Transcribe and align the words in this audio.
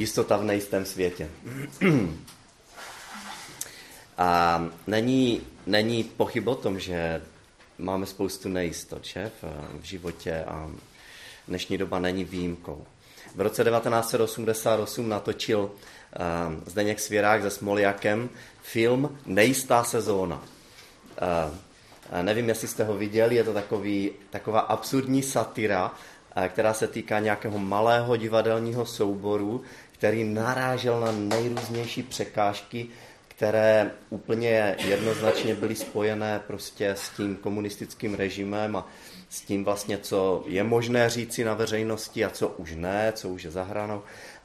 Jistota 0.00 0.36
v 0.36 0.44
nejistém 0.44 0.84
světě. 0.84 1.28
A 4.18 4.64
není, 4.86 5.40
není 5.66 6.04
pochyb 6.04 6.48
o 6.48 6.54
tom, 6.54 6.80
že 6.80 7.22
máme 7.78 8.06
spoustu 8.06 8.48
nejistot 8.48 9.04
že, 9.04 9.30
v, 9.42 9.44
v 9.80 9.84
životě 9.84 10.44
a 10.44 10.70
dnešní 11.48 11.78
doba 11.78 11.98
není 11.98 12.24
výjimkou. 12.24 12.86
V 13.34 13.40
roce 13.40 13.64
1988 13.64 15.08
natočil 15.08 15.60
uh, 15.60 15.70
Zdeněk 16.66 17.00
Svěrák 17.00 17.42
se 17.42 17.50
Smoljakem 17.50 18.30
film 18.62 19.18
Nejistá 19.26 19.84
sezóna. 19.84 20.36
Uh, 20.36 22.22
nevím, 22.22 22.48
jestli 22.48 22.68
jste 22.68 22.84
ho 22.84 22.96
viděli, 22.96 23.34
je 23.34 23.44
to 23.44 23.52
takový, 23.52 24.10
taková 24.30 24.60
absurdní 24.60 25.22
satira, 25.22 25.94
která 26.48 26.74
se 26.74 26.86
týká 26.86 27.18
nějakého 27.18 27.58
malého 27.58 28.16
divadelního 28.16 28.86
souboru, 28.86 29.62
který 30.00 30.24
narážel 30.24 31.00
na 31.00 31.12
nejrůznější 31.12 32.02
překážky, 32.02 32.86
které 33.28 33.90
úplně 34.10 34.76
jednoznačně 34.84 35.54
byly 35.54 35.76
spojené 35.76 36.40
prostě 36.46 36.90
s 36.90 37.10
tím 37.10 37.36
komunistickým 37.36 38.14
režimem 38.14 38.76
a 38.76 38.88
s 39.28 39.40
tím 39.40 39.64
vlastně, 39.64 39.98
co 39.98 40.44
je 40.46 40.64
možné 40.64 41.10
říci 41.10 41.44
na 41.44 41.54
veřejnosti 41.54 42.24
a 42.24 42.30
co 42.30 42.48
už 42.48 42.74
ne, 42.74 43.12
co 43.16 43.28
už 43.28 43.42
je 43.42 43.50
zahranou. 43.50 44.02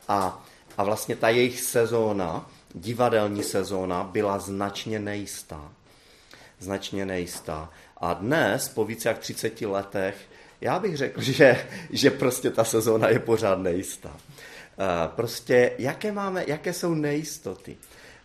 A, 0.07 0.45
a 0.77 0.83
vlastně 0.83 1.15
ta 1.15 1.29
jejich 1.29 1.61
sezóna, 1.61 2.49
divadelní 2.73 3.43
sezóna, 3.43 4.03
byla 4.03 4.39
značně 4.39 4.99
nejistá. 4.99 5.71
Značně 6.59 7.05
nejistá. 7.05 7.69
A 7.97 8.13
dnes, 8.13 8.69
po 8.69 8.85
více 8.85 9.09
jak 9.09 9.19
30 9.19 9.61
letech, 9.61 10.15
já 10.61 10.79
bych 10.79 10.97
řekl, 10.97 11.21
že, 11.21 11.67
že 11.89 12.11
prostě 12.11 12.49
ta 12.49 12.63
sezóna 12.63 13.09
je 13.09 13.19
pořád 13.19 13.59
nejistá. 13.59 14.17
Prostě 15.15 15.71
jaké, 15.77 16.11
máme, 16.11 16.43
jaké 16.47 16.73
jsou 16.73 16.93
nejistoty? 16.93 17.77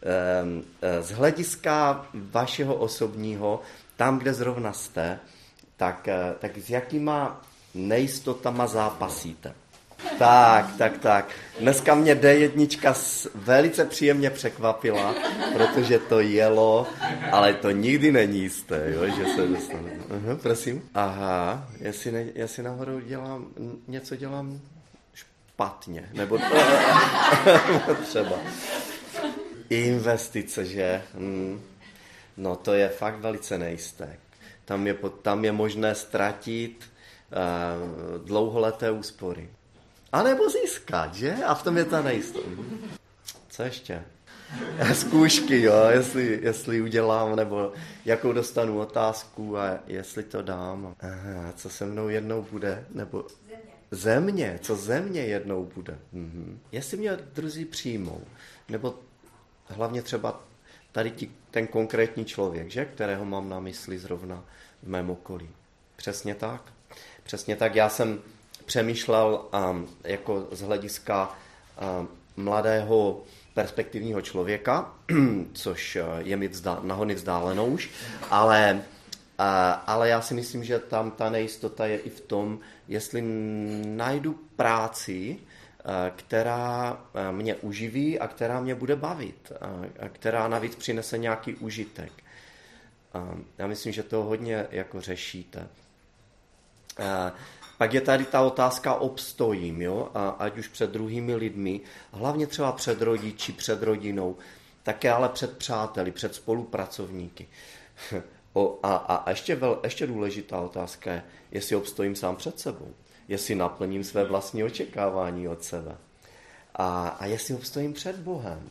Ehm, 0.02 0.62
eh, 0.82 1.02
z 1.02 1.10
hlediska 1.10 2.06
vašeho 2.14 2.74
osobního, 2.74 3.60
tam, 3.96 4.18
kde 4.18 4.34
zrovna 4.34 4.72
jste, 4.72 5.18
tak, 5.76 6.08
eh, 6.08 6.34
tak 6.38 6.58
s 6.58 6.70
jakýma 6.70 7.42
nejistotama 7.74 8.66
zápasíte? 8.66 9.54
Tak, 10.18 10.76
tak, 10.78 10.98
tak. 10.98 11.28
Dneska 11.60 11.94
mě 11.94 12.14
D1 12.14 13.28
velice 13.34 13.84
příjemně 13.84 14.30
překvapila, 14.30 15.14
protože 15.52 15.98
to 15.98 16.20
jelo, 16.20 16.86
ale 17.32 17.54
to 17.54 17.70
nikdy 17.70 18.12
není 18.12 18.38
jisté, 18.40 18.84
jo, 18.86 19.06
že 19.06 19.24
se 19.34 19.46
dostane. 19.48 19.90
Uh, 20.30 20.36
prosím. 20.42 20.82
Aha, 20.94 21.68
jestli, 21.80 22.12
ne, 22.12 22.24
jestli 22.34 22.62
nahoru 22.62 23.00
dělám, 23.00 23.46
něco 23.88 24.16
dělám 24.16 24.60
špatně, 25.60 26.08
nebo 26.12 26.38
třeba. 28.02 28.36
Investice, 29.70 30.64
že? 30.64 31.02
Hmm. 31.14 31.60
No 32.36 32.56
to 32.56 32.74
je 32.74 32.88
fakt 32.88 33.20
velice 33.20 33.58
nejisté. 33.58 34.16
Tam 34.64 34.86
je, 34.86 34.96
tam 35.22 35.44
je 35.44 35.52
možné 35.52 35.94
ztratit 35.94 36.84
uh, 36.84 38.26
dlouholeté 38.26 38.90
úspory. 38.90 39.50
A 40.12 40.22
nebo 40.22 40.50
získat, 40.50 41.14
že? 41.14 41.34
A 41.46 41.54
v 41.54 41.62
tom 41.62 41.76
je 41.76 41.84
ta 41.84 42.02
nejistota. 42.02 42.48
Co 43.48 43.62
ještě? 43.62 44.02
Zkoušky, 44.92 45.62
jo, 45.62 45.86
jestli, 45.90 46.38
jestli 46.42 46.80
udělám, 46.80 47.36
nebo 47.36 47.72
jakou 48.04 48.32
dostanu 48.32 48.78
otázku 48.78 49.58
a 49.58 49.78
jestli 49.86 50.22
to 50.22 50.42
dám. 50.42 50.94
Aha, 51.00 51.52
co 51.56 51.70
se 51.70 51.86
mnou 51.86 52.08
jednou 52.08 52.46
bude, 52.50 52.84
nebo 52.94 53.24
země, 53.90 54.58
co 54.62 54.76
země 54.76 55.20
jednou 55.20 55.64
bude. 55.74 55.98
Mhm. 56.12 56.60
Jestli 56.72 56.96
mě 56.96 57.18
druzí 57.34 57.64
přijmou, 57.64 58.22
nebo 58.68 58.94
hlavně 59.66 60.02
třeba 60.02 60.44
tady 60.92 61.10
ti, 61.10 61.30
ten 61.50 61.66
konkrétní 61.66 62.24
člověk, 62.24 62.70
že, 62.70 62.84
kterého 62.84 63.24
mám 63.24 63.48
na 63.48 63.60
mysli 63.60 63.98
zrovna 63.98 64.44
v 64.82 64.88
mém 64.88 65.10
okolí. 65.10 65.48
Přesně 65.96 66.34
tak. 66.34 66.72
Přesně 67.22 67.56
tak. 67.56 67.74
Já 67.74 67.88
jsem 67.88 68.20
přemýšlel 68.64 69.44
um, 69.70 69.88
jako 70.04 70.48
z 70.50 70.60
hlediska 70.60 71.38
um, 72.00 72.08
mladého 72.36 73.22
perspektivního 73.54 74.20
člověka, 74.20 74.94
což 75.52 75.98
je 76.18 76.36
mi 76.36 76.48
vzdá, 76.48 76.80
nahony 76.82 77.14
vzdálenou 77.14 77.66
už, 77.66 77.90
ale, 78.30 78.82
uh, 79.40 79.82
ale 79.86 80.08
já 80.08 80.20
si 80.20 80.34
myslím, 80.34 80.64
že 80.64 80.78
tam 80.78 81.10
ta 81.10 81.30
nejistota 81.30 81.86
je 81.86 81.98
i 81.98 82.10
v 82.10 82.20
tom, 82.20 82.58
jestli 82.88 83.22
najdu 83.86 84.40
práci, 84.56 85.38
eh, 85.38 86.12
která 86.16 87.00
eh, 87.14 87.32
mě 87.32 87.54
uživí 87.54 88.18
a 88.18 88.28
která 88.28 88.60
mě 88.60 88.74
bude 88.74 88.96
bavit, 88.96 89.52
a 90.00 90.08
která 90.08 90.48
navíc 90.48 90.76
přinese 90.76 91.18
nějaký 91.18 91.54
užitek. 91.54 92.12
Já 93.58 93.66
myslím, 93.66 93.92
že 93.92 94.02
to 94.02 94.22
hodně 94.22 94.66
jako 94.70 95.00
řešíte. 95.00 95.68
Eh, 96.98 97.32
pak 97.78 97.94
je 97.94 98.00
tady 98.00 98.24
ta 98.24 98.40
otázka 98.40 98.94
obstojím, 98.94 99.82
jo? 99.82 100.08
A 100.14 100.28
ať 100.28 100.58
už 100.58 100.68
před 100.68 100.90
druhými 100.90 101.34
lidmi, 101.34 101.80
hlavně 102.12 102.46
třeba 102.46 102.72
před 102.72 103.02
rodiči, 103.02 103.52
před 103.52 103.82
rodinou, 103.82 104.36
také 104.82 105.12
ale 105.12 105.28
před 105.28 105.58
přáteli, 105.58 106.10
před 106.10 106.34
spolupracovníky. 106.34 107.48
O, 108.52 108.78
a, 108.82 108.96
a 108.96 109.30
ještě, 109.30 109.56
vel, 109.56 109.80
ještě 109.84 110.06
důležitá 110.06 110.60
otázka 110.60 111.12
je, 111.12 111.22
jestli 111.50 111.76
obstojím 111.76 112.16
sám 112.16 112.36
před 112.36 112.60
sebou, 112.60 112.94
jestli 113.28 113.54
naplním 113.54 114.04
své 114.04 114.24
vlastní 114.24 114.64
očekávání 114.64 115.48
od 115.48 115.64
sebe 115.64 115.96
a, 116.74 117.08
a 117.08 117.26
jestli 117.26 117.54
obstojím 117.54 117.92
před 117.92 118.16
Bohem. 118.16 118.70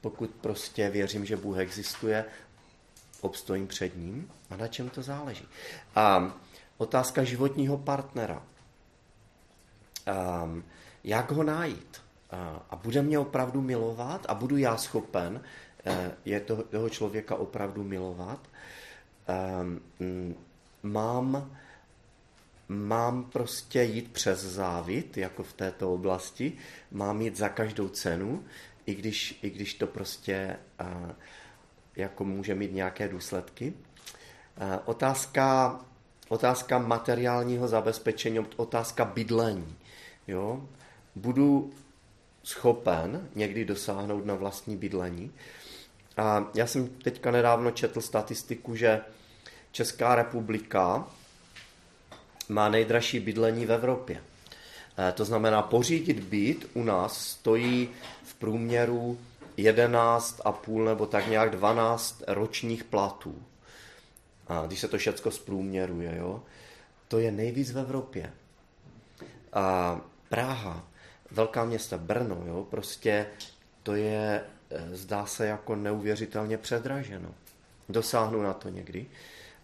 Pokud 0.00 0.30
prostě 0.30 0.90
věřím, 0.90 1.24
že 1.24 1.36
Bůh 1.36 1.58
existuje, 1.58 2.24
obstojím 3.20 3.66
před 3.66 3.96
ním 3.96 4.30
a 4.50 4.56
na 4.56 4.68
čem 4.68 4.88
to 4.88 5.02
záleží. 5.02 5.48
A 5.94 6.34
otázka 6.78 7.24
životního 7.24 7.78
partnera. 7.78 8.42
Um, 10.42 10.64
jak 11.04 11.30
ho 11.30 11.42
najít? 11.42 12.02
A, 12.30 12.66
a 12.70 12.76
bude 12.76 13.02
mě 13.02 13.18
opravdu 13.18 13.60
milovat? 13.60 14.26
A 14.28 14.34
budu 14.34 14.56
já 14.56 14.76
schopen 14.76 15.40
eh, 15.86 16.12
je 16.24 16.40
toho, 16.40 16.62
toho 16.62 16.88
člověka 16.88 17.34
opravdu 17.34 17.84
milovat? 17.84 18.48
Um, 19.28 20.34
mám, 20.82 21.56
mám 22.68 23.24
prostě 23.24 23.82
jít 23.82 24.12
přes 24.12 24.40
závit, 24.40 25.16
jako 25.16 25.42
v 25.42 25.52
této 25.52 25.94
oblasti, 25.94 26.52
mám 26.90 27.20
jít 27.20 27.36
za 27.36 27.48
každou 27.48 27.88
cenu, 27.88 28.44
i 28.86 28.94
když, 28.94 29.38
i 29.42 29.50
když 29.50 29.74
to 29.74 29.86
prostě 29.86 30.56
uh, 30.80 31.10
jako 31.96 32.24
může 32.24 32.54
mít 32.54 32.72
nějaké 32.72 33.08
důsledky. 33.08 33.72
Uh, 34.62 34.78
otázka, 34.84 35.80
otázka 36.28 36.78
materiálního 36.78 37.68
zabezpečení, 37.68 38.38
otázka 38.56 39.04
bydlení. 39.04 39.76
Jo? 40.28 40.68
Budu 41.14 41.72
schopen 42.42 43.28
někdy 43.34 43.64
dosáhnout 43.64 44.26
na 44.26 44.34
vlastní 44.34 44.76
bydlení. 44.76 45.32
A 46.16 46.46
já 46.54 46.66
jsem 46.66 46.88
teďka 46.88 47.30
nedávno 47.30 47.70
četl 47.70 48.00
statistiku, 48.00 48.76
že 48.76 49.00
Česká 49.76 50.14
republika 50.14 51.08
má 52.48 52.68
nejdražší 52.68 53.20
bydlení 53.20 53.66
v 53.66 53.72
Evropě. 53.72 54.22
E, 54.98 55.12
to 55.12 55.24
znamená, 55.24 55.62
pořídit 55.62 56.20
byt 56.20 56.70
u 56.74 56.82
nás 56.82 57.26
stojí 57.26 57.88
v 58.24 58.34
průměru 58.34 59.18
11,5 59.56 60.84
nebo 60.84 61.06
tak 61.06 61.26
nějak 61.26 61.50
12 61.50 62.22
ročních 62.26 62.84
platů. 62.84 63.42
A 64.46 64.66
když 64.66 64.80
se 64.80 64.88
to 64.88 64.98
všechno 64.98 65.30
zprůměruje, 65.30 66.16
jo, 66.16 66.42
to 67.08 67.18
je 67.18 67.32
nejvíc 67.32 67.72
v 67.72 67.78
Evropě. 67.78 68.32
A 69.52 70.00
Praha, 70.28 70.88
velká 71.30 71.64
města, 71.64 71.98
Brno, 71.98 72.42
jo, 72.46 72.66
prostě 72.70 73.26
to 73.82 73.94
je, 73.94 74.40
e, 74.70 74.96
zdá 74.96 75.26
se 75.26 75.46
jako 75.46 75.76
neuvěřitelně 75.76 76.58
předraženo. 76.58 77.34
Dosáhnu 77.88 78.42
na 78.42 78.52
to 78.52 78.68
někdy. 78.68 79.06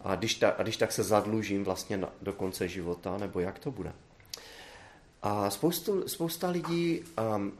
A 0.04 0.14
když, 0.14 0.34
ta, 0.34 0.48
a 0.50 0.62
když 0.62 0.76
tak 0.76 0.92
se 0.92 1.02
zadlužím 1.02 1.64
vlastně 1.64 1.96
na, 1.96 2.08
do 2.22 2.32
konce 2.32 2.68
života, 2.68 3.18
nebo 3.18 3.40
jak 3.40 3.58
to 3.58 3.70
bude. 3.70 3.92
A 5.22 5.50
spoustu, 5.50 6.08
spousta 6.08 6.48
lidí 6.48 7.00
um, 7.36 7.52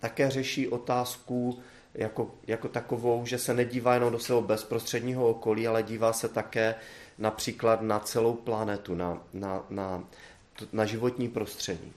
také 0.00 0.30
řeší 0.30 0.68
otázku 0.68 1.58
jako, 1.94 2.30
jako 2.46 2.68
takovou, 2.68 3.26
že 3.26 3.38
se 3.38 3.54
nedívá 3.54 3.94
jenom 3.94 4.12
do 4.12 4.18
svého 4.18 4.42
bezprostředního 4.42 5.28
okolí, 5.28 5.66
ale 5.66 5.82
dívá 5.82 6.12
se 6.12 6.28
také 6.28 6.74
například 7.18 7.82
na 7.82 7.98
celou 7.98 8.34
planetu, 8.34 8.94
na, 8.94 9.22
na, 9.32 9.62
na, 9.70 10.04
na 10.72 10.84
životní 10.84 11.28
prostředí. 11.28 11.92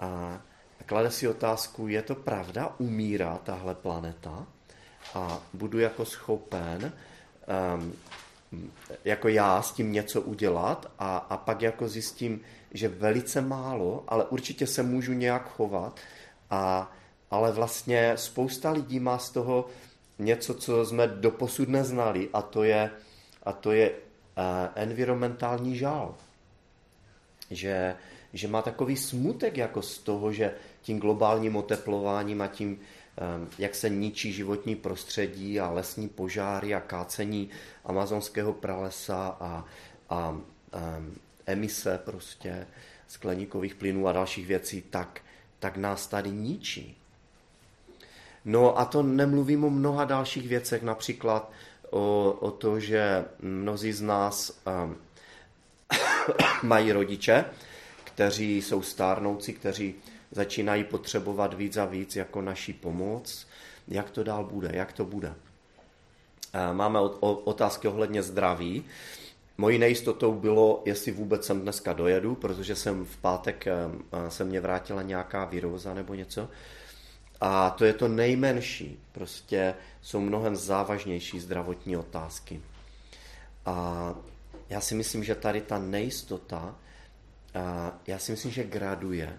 A 0.00 0.40
klade 0.86 1.10
si 1.10 1.28
otázku, 1.28 1.88
je 1.88 2.02
to 2.02 2.14
pravda, 2.14 2.74
umírá 2.78 3.38
tahle 3.44 3.74
planeta 3.74 4.46
a 5.14 5.38
budu 5.52 5.78
jako 5.78 6.04
schopen 6.04 6.92
um, 7.76 7.92
jako 9.04 9.28
já 9.28 9.62
s 9.62 9.72
tím 9.72 9.92
něco 9.92 10.20
udělat 10.20 10.90
a, 10.98 11.16
a 11.16 11.36
pak 11.36 11.62
jako 11.62 11.88
zjistím, 11.88 12.40
že 12.70 12.88
velice 12.88 13.40
málo, 13.40 14.04
ale 14.08 14.24
určitě 14.24 14.66
se 14.66 14.82
můžu 14.82 15.12
nějak 15.12 15.50
chovat 15.50 16.00
A, 16.50 16.92
ale 17.30 17.52
vlastně 17.52 18.12
spousta 18.16 18.70
lidí 18.70 19.00
má 19.00 19.18
z 19.18 19.30
toho 19.30 19.66
něco, 20.18 20.54
co 20.54 20.84
jsme 20.84 21.06
doposud 21.06 21.68
neznali 21.68 22.28
a 22.32 22.42
to 22.42 22.64
je, 22.64 22.90
a 23.42 23.52
to 23.52 23.72
je 23.72 23.90
uh, 23.90 23.96
environmentální 24.74 25.76
žál. 25.76 26.14
Že, 27.50 27.96
že 28.32 28.48
má 28.48 28.62
takový 28.62 28.96
smutek 28.96 29.56
jako 29.56 29.82
z 29.82 29.98
toho, 29.98 30.32
že 30.32 30.54
tím 30.82 31.00
globálním 31.00 31.56
oteplováním 31.56 32.42
a 32.42 32.46
tím, 32.46 32.80
jak 33.58 33.74
se 33.74 33.88
ničí 33.88 34.32
životní 34.32 34.76
prostředí 34.76 35.60
a 35.60 35.70
lesní 35.70 36.08
požáry 36.08 36.74
a 36.74 36.80
kácení 36.80 37.50
amazonského 37.84 38.52
pralesa 38.52 39.36
a, 39.40 39.64
a 40.10 40.30
um, 40.30 40.44
emise 41.46 42.00
prostě 42.04 42.66
skleníkových 43.08 43.74
plynů 43.74 44.08
a 44.08 44.12
dalších 44.12 44.46
věcí, 44.46 44.82
tak, 44.90 45.20
tak 45.58 45.76
nás 45.76 46.06
tady 46.06 46.30
ničí. 46.30 46.96
No 48.44 48.78
a 48.78 48.84
to 48.84 49.02
nemluvím 49.02 49.64
o 49.64 49.70
mnoha 49.70 50.04
dalších 50.04 50.48
věcech, 50.48 50.82
například 50.82 51.52
o, 51.90 52.36
o 52.40 52.50
to, 52.50 52.80
že 52.80 53.24
mnozí 53.40 53.92
z 53.92 54.02
nás 54.02 54.60
um, 54.84 54.96
mají 56.62 56.92
rodiče, 56.92 57.44
kteří 58.04 58.62
jsou 58.62 58.82
stárnoucí, 58.82 59.52
kteří 59.52 59.94
začínají 60.30 60.84
potřebovat 60.84 61.54
víc 61.54 61.76
a 61.76 61.84
víc 61.84 62.16
jako 62.16 62.42
naší 62.42 62.72
pomoc. 62.72 63.46
Jak 63.88 64.10
to 64.10 64.24
dál 64.24 64.44
bude? 64.44 64.70
Jak 64.72 64.92
to 64.92 65.04
bude? 65.04 65.34
Máme 66.72 67.00
otázky 67.20 67.88
ohledně 67.88 68.22
zdraví. 68.22 68.84
Mojí 69.58 69.78
nejistotou 69.78 70.32
bylo, 70.32 70.82
jestli 70.84 71.12
vůbec 71.12 71.46
sem 71.46 71.60
dneska 71.60 71.92
dojedu, 71.92 72.34
protože 72.34 72.76
jsem 72.76 73.04
v 73.04 73.16
pátek 73.16 73.64
se 74.28 74.44
mě 74.44 74.60
vrátila 74.60 75.02
nějaká 75.02 75.44
výroza 75.44 75.94
nebo 75.94 76.14
něco. 76.14 76.48
A 77.40 77.70
to 77.70 77.84
je 77.84 77.92
to 77.92 78.08
nejmenší. 78.08 79.00
Prostě 79.12 79.74
jsou 80.02 80.20
mnohem 80.20 80.56
závažnější 80.56 81.40
zdravotní 81.40 81.96
otázky. 81.96 82.62
A 83.66 84.14
já 84.68 84.80
si 84.80 84.94
myslím, 84.94 85.24
že 85.24 85.34
tady 85.34 85.60
ta 85.60 85.78
nejistota, 85.78 86.74
já 88.06 88.18
si 88.18 88.32
myslím, 88.32 88.52
že 88.52 88.64
graduje 88.64 89.38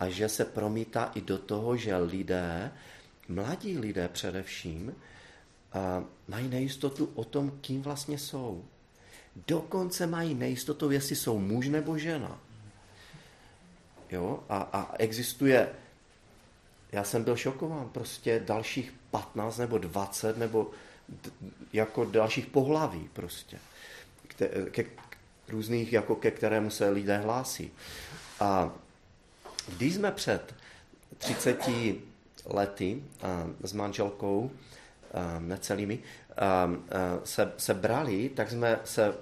a 0.00 0.08
že 0.08 0.28
se 0.28 0.44
promítá 0.44 1.10
i 1.14 1.20
do 1.20 1.38
toho, 1.38 1.76
že 1.76 1.96
lidé, 1.96 2.72
mladí 3.28 3.78
lidé 3.78 4.08
především, 4.08 4.94
mají 6.28 6.48
nejistotu 6.48 7.12
o 7.14 7.24
tom, 7.24 7.58
kým 7.60 7.82
vlastně 7.82 8.18
jsou. 8.18 8.64
Dokonce 9.46 10.06
mají 10.06 10.34
nejistotu, 10.34 10.90
jestli 10.90 11.16
jsou 11.16 11.38
muž 11.38 11.68
nebo 11.68 11.98
žena. 11.98 12.40
Jo? 14.10 14.44
A, 14.48 14.58
a 14.58 14.96
existuje 14.98 15.68
já 16.92 17.04
jsem 17.04 17.24
byl 17.24 17.36
šokován, 17.36 17.88
prostě 17.88 18.42
dalších 18.46 18.92
15 19.10 19.58
nebo 19.58 19.78
20 19.78 20.38
nebo 20.38 20.70
jako 21.72 22.04
dalších 22.04 22.46
pohlaví 22.46 23.08
prostě, 23.12 23.58
ke, 24.28 24.48
ke, 24.70 24.84
různých, 25.48 25.92
jako 25.92 26.16
ke 26.16 26.30
kterému 26.30 26.70
se 26.70 26.90
lidé 26.90 27.18
hlásí. 27.18 27.70
A 28.40 28.72
když 29.76 29.94
jsme 29.94 30.12
před 30.12 30.54
30 31.18 31.68
lety 32.46 33.02
s 33.62 33.72
manželkou 33.72 34.50
necelými 35.38 35.98
se, 37.24 37.52
se 37.56 37.74
brali, 37.74 38.28
tak 38.28 38.50
jsme 38.50 38.80
se 38.84 39.14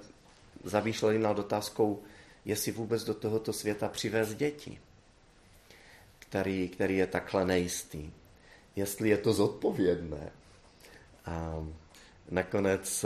zavýšleli 0.63 1.19
nad 1.19 1.39
otázkou, 1.39 2.03
jestli 2.45 2.71
vůbec 2.71 3.03
do 3.03 3.13
tohoto 3.13 3.53
světa 3.53 3.87
přivést 3.87 4.35
děti 4.35 4.79
který, 6.29 6.69
který 6.69 6.97
je 6.97 7.07
takhle 7.07 7.45
nejistý. 7.45 8.11
Jestli 8.75 9.09
je 9.09 9.17
to 9.17 9.33
zodpovědné. 9.33 10.31
A 11.25 11.65
nakonec, 12.31 13.05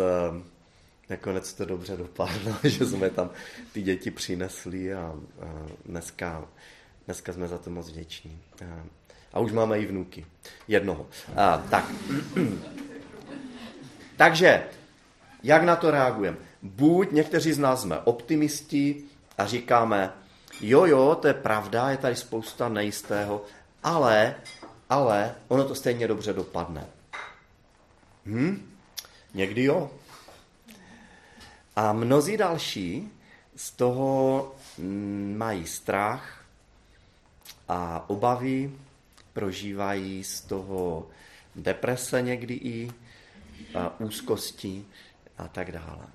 nakonec 1.09 1.53
to 1.53 1.65
dobře 1.65 1.97
dopadlo, 1.97 2.55
že 2.63 2.85
jsme 2.85 3.09
tam 3.09 3.29
ty 3.73 3.81
děti 3.81 4.11
přinesli 4.11 4.93
a, 4.93 4.99
a 4.99 5.67
dneska, 5.85 6.47
dneska 7.05 7.33
jsme 7.33 7.47
za 7.47 7.57
to 7.57 7.69
moc 7.69 7.89
vděční. 7.89 8.41
A, 8.61 8.83
a 9.33 9.39
už 9.39 9.51
máme 9.51 9.79
i 9.79 9.85
vnuky. 9.85 10.25
Jednoho. 10.67 11.07
A, 11.35 11.57
tak. 11.57 11.85
Takže, 14.17 14.63
jak 15.43 15.63
na 15.63 15.75
to 15.75 15.91
reagujeme? 15.91 16.37
Buď 16.61 17.11
někteří 17.11 17.53
z 17.53 17.59
nás 17.59 17.81
jsme 17.81 17.99
optimisti 17.99 19.03
a 19.37 19.45
říkáme, 19.45 20.13
jo, 20.61 20.85
jo, 20.85 21.17
to 21.21 21.27
je 21.27 21.33
pravda, 21.33 21.89
je 21.89 21.97
tady 21.97 22.15
spousta 22.15 22.69
nejistého, 22.69 23.45
ale, 23.83 24.35
ale 24.89 25.35
ono 25.47 25.63
to 25.63 25.75
stejně 25.75 26.07
dobře 26.07 26.33
dopadne. 26.33 26.85
Hm? 28.25 28.75
Někdy 29.33 29.63
jo. 29.63 29.91
A 31.75 31.93
mnozí 31.93 32.37
další 32.37 33.11
z 33.55 33.71
toho 33.71 34.55
mají 35.37 35.67
strach 35.67 36.42
a 37.67 38.09
obavy, 38.09 38.71
prožívají 39.33 40.23
z 40.23 40.41
toho 40.41 41.07
deprese 41.55 42.21
někdy 42.21 42.53
i, 42.53 42.91
a 43.75 43.99
úzkosti 43.99 44.85
a 45.37 45.47
tak 45.47 45.71
dále. 45.71 46.07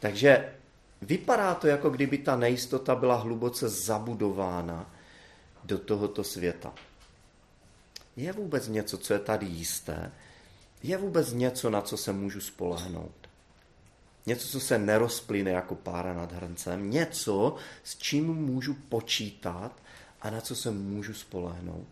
Takže 0.00 0.52
Vypadá 1.02 1.54
to, 1.54 1.66
jako 1.66 1.90
kdyby 1.90 2.18
ta 2.18 2.36
nejistota 2.36 2.94
byla 2.94 3.16
hluboce 3.16 3.68
zabudována 3.68 4.90
do 5.64 5.78
tohoto 5.78 6.24
světa. 6.24 6.72
Je 8.16 8.32
vůbec 8.32 8.68
něco, 8.68 8.98
co 8.98 9.12
je 9.12 9.18
tady 9.18 9.46
jisté? 9.46 10.12
Je 10.82 10.96
vůbec 10.96 11.32
něco, 11.32 11.70
na 11.70 11.82
co 11.82 11.96
se 11.96 12.12
můžu 12.12 12.40
spolehnout? 12.40 13.21
Něco, 14.26 14.48
co 14.48 14.60
se 14.60 14.78
nerozplyne 14.78 15.50
jako 15.50 15.74
pára 15.74 16.14
nad 16.14 16.32
hrncem? 16.32 16.90
Něco, 16.90 17.56
s 17.84 17.98
čím 17.98 18.34
můžu 18.34 18.74
počítat 18.74 19.72
a 20.20 20.30
na 20.30 20.40
co 20.40 20.56
se 20.56 20.70
můžu 20.70 21.14
spolehnout? 21.14 21.86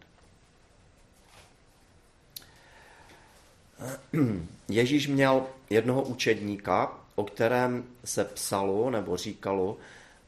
Ježíš 4.68 5.06
měl 5.06 5.46
jednoho 5.70 6.02
učedníka, 6.02 6.98
o 7.14 7.24
kterém 7.24 7.84
se 8.04 8.24
psalo 8.24 8.90
nebo 8.90 9.16
říkalo, 9.16 9.76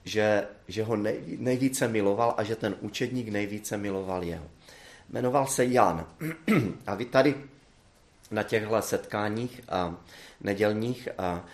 že, 0.04 0.46
že 0.68 0.84
ho 0.84 0.96
nejvíce 1.36 1.88
miloval 1.88 2.34
a 2.36 2.44
že 2.44 2.56
ten 2.56 2.76
učedník 2.80 3.28
nejvíce 3.28 3.76
miloval 3.76 4.24
jeho. 4.24 4.44
Jmenoval 5.10 5.46
se 5.46 5.64
Jan. 5.64 6.06
A 6.86 6.94
vy 6.94 7.04
tady 7.04 7.34
na 8.32 8.42
těchto 8.42 8.82
setkáních 8.82 9.60
a 9.68 9.96
nedělních 10.40 11.08
a 11.18 11.44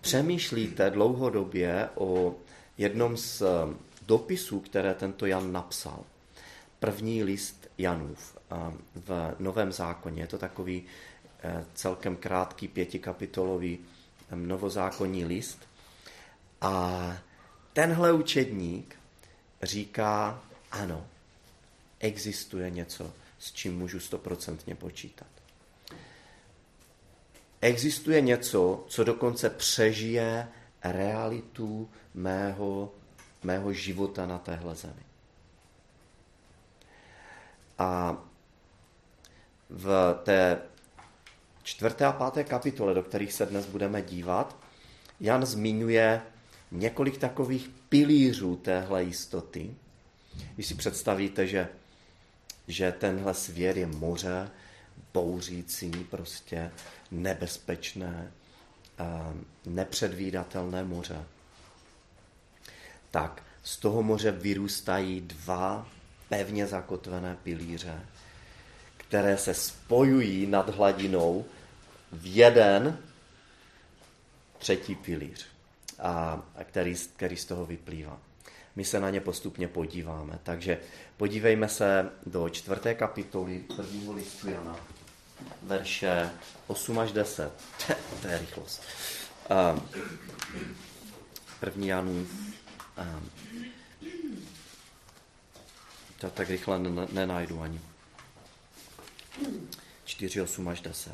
přemýšlíte 0.00 0.90
dlouhodobě 0.90 1.88
o 1.94 2.34
jednom 2.78 3.16
z 3.16 3.42
dopisů, 4.06 4.60
které 4.60 4.94
tento 4.94 5.26
Jan 5.26 5.52
napsal. 5.52 6.04
První 6.78 7.24
list 7.24 7.68
Janův 7.78 8.36
v 8.94 9.34
Novém 9.38 9.72
zákoně. 9.72 10.22
Je 10.22 10.26
to 10.26 10.38
takový 10.38 10.84
eh, 11.42 11.64
celkem 11.74 12.16
krátký 12.16 12.68
pětikapitolový 12.68 13.78
novozákonní 14.34 15.24
list. 15.24 15.58
A 16.60 17.16
tenhle 17.72 18.12
učedník 18.12 18.96
říká, 19.62 20.42
ano, 20.70 21.06
existuje 22.00 22.70
něco, 22.70 23.12
s 23.38 23.52
čím 23.52 23.78
můžu 23.78 24.00
stoprocentně 24.00 24.74
počítat. 24.74 25.26
Existuje 27.66 28.20
něco, 28.20 28.84
co 28.88 29.04
dokonce 29.04 29.50
přežije 29.50 30.48
realitu 30.84 31.90
mého, 32.14 32.92
mého 33.42 33.72
života 33.72 34.26
na 34.26 34.38
téhle 34.38 34.74
zemi. 34.74 35.02
A 37.78 38.18
v 39.70 40.18
té 40.22 40.58
čtvrté 41.62 42.04
a 42.04 42.12
páté 42.12 42.44
kapitole, 42.44 42.94
do 42.94 43.02
kterých 43.02 43.32
se 43.32 43.46
dnes 43.46 43.66
budeme 43.66 44.02
dívat, 44.02 44.56
Jan 45.20 45.46
zmiňuje 45.46 46.22
několik 46.70 47.18
takových 47.18 47.70
pilířů 47.88 48.56
téhle 48.56 49.04
jistoty. 49.04 49.74
Když 50.54 50.66
si 50.66 50.74
představíte, 50.74 51.46
že, 51.46 51.68
že 52.68 52.92
tenhle 52.92 53.34
svět 53.34 53.76
je 53.76 53.86
moře, 53.86 54.50
bouřící, 55.16 55.90
prostě 55.90 56.70
nebezpečné, 57.10 58.32
nepředvídatelné 59.66 60.84
moře, 60.84 61.24
tak 63.10 63.42
z 63.62 63.76
toho 63.76 64.02
moře 64.02 64.30
vyrůstají 64.30 65.20
dva 65.20 65.88
pevně 66.28 66.66
zakotvené 66.66 67.36
pilíře, 67.42 68.06
které 68.96 69.38
se 69.38 69.54
spojují 69.54 70.46
nad 70.46 70.68
hladinou 70.68 71.44
v 72.12 72.36
jeden 72.36 72.98
třetí 74.58 74.94
pilíř, 74.94 75.46
a, 75.98 76.42
který, 76.64 76.94
který 77.16 77.36
z 77.36 77.44
toho 77.44 77.66
vyplývá. 77.66 78.20
my 78.76 78.84
se 78.84 79.00
na 79.00 79.10
ně 79.10 79.20
postupně 79.20 79.68
podíváme. 79.68 80.38
Takže 80.42 80.78
podívejme 81.16 81.68
se 81.68 82.10
do 82.26 82.48
čtvrté 82.48 82.94
kapitoly 82.94 83.64
prvního 83.76 84.12
listu 84.12 84.50
Jana, 84.50 84.76
verše 85.62 86.30
8 86.66 86.98
až 86.98 87.12
10. 87.12 87.52
to 88.22 88.28
je 88.28 88.38
rychlost. 88.38 88.82
Um, 89.72 89.88
první 91.60 91.88
Janu. 91.88 92.26
Um, 92.98 93.30
to 96.20 96.30
tak 96.30 96.48
rychle 96.48 96.78
nenajdu 97.12 97.60
ani. 97.60 97.80
4, 100.04 100.42
8 100.42 100.68
až 100.68 100.80
10. 100.80 101.12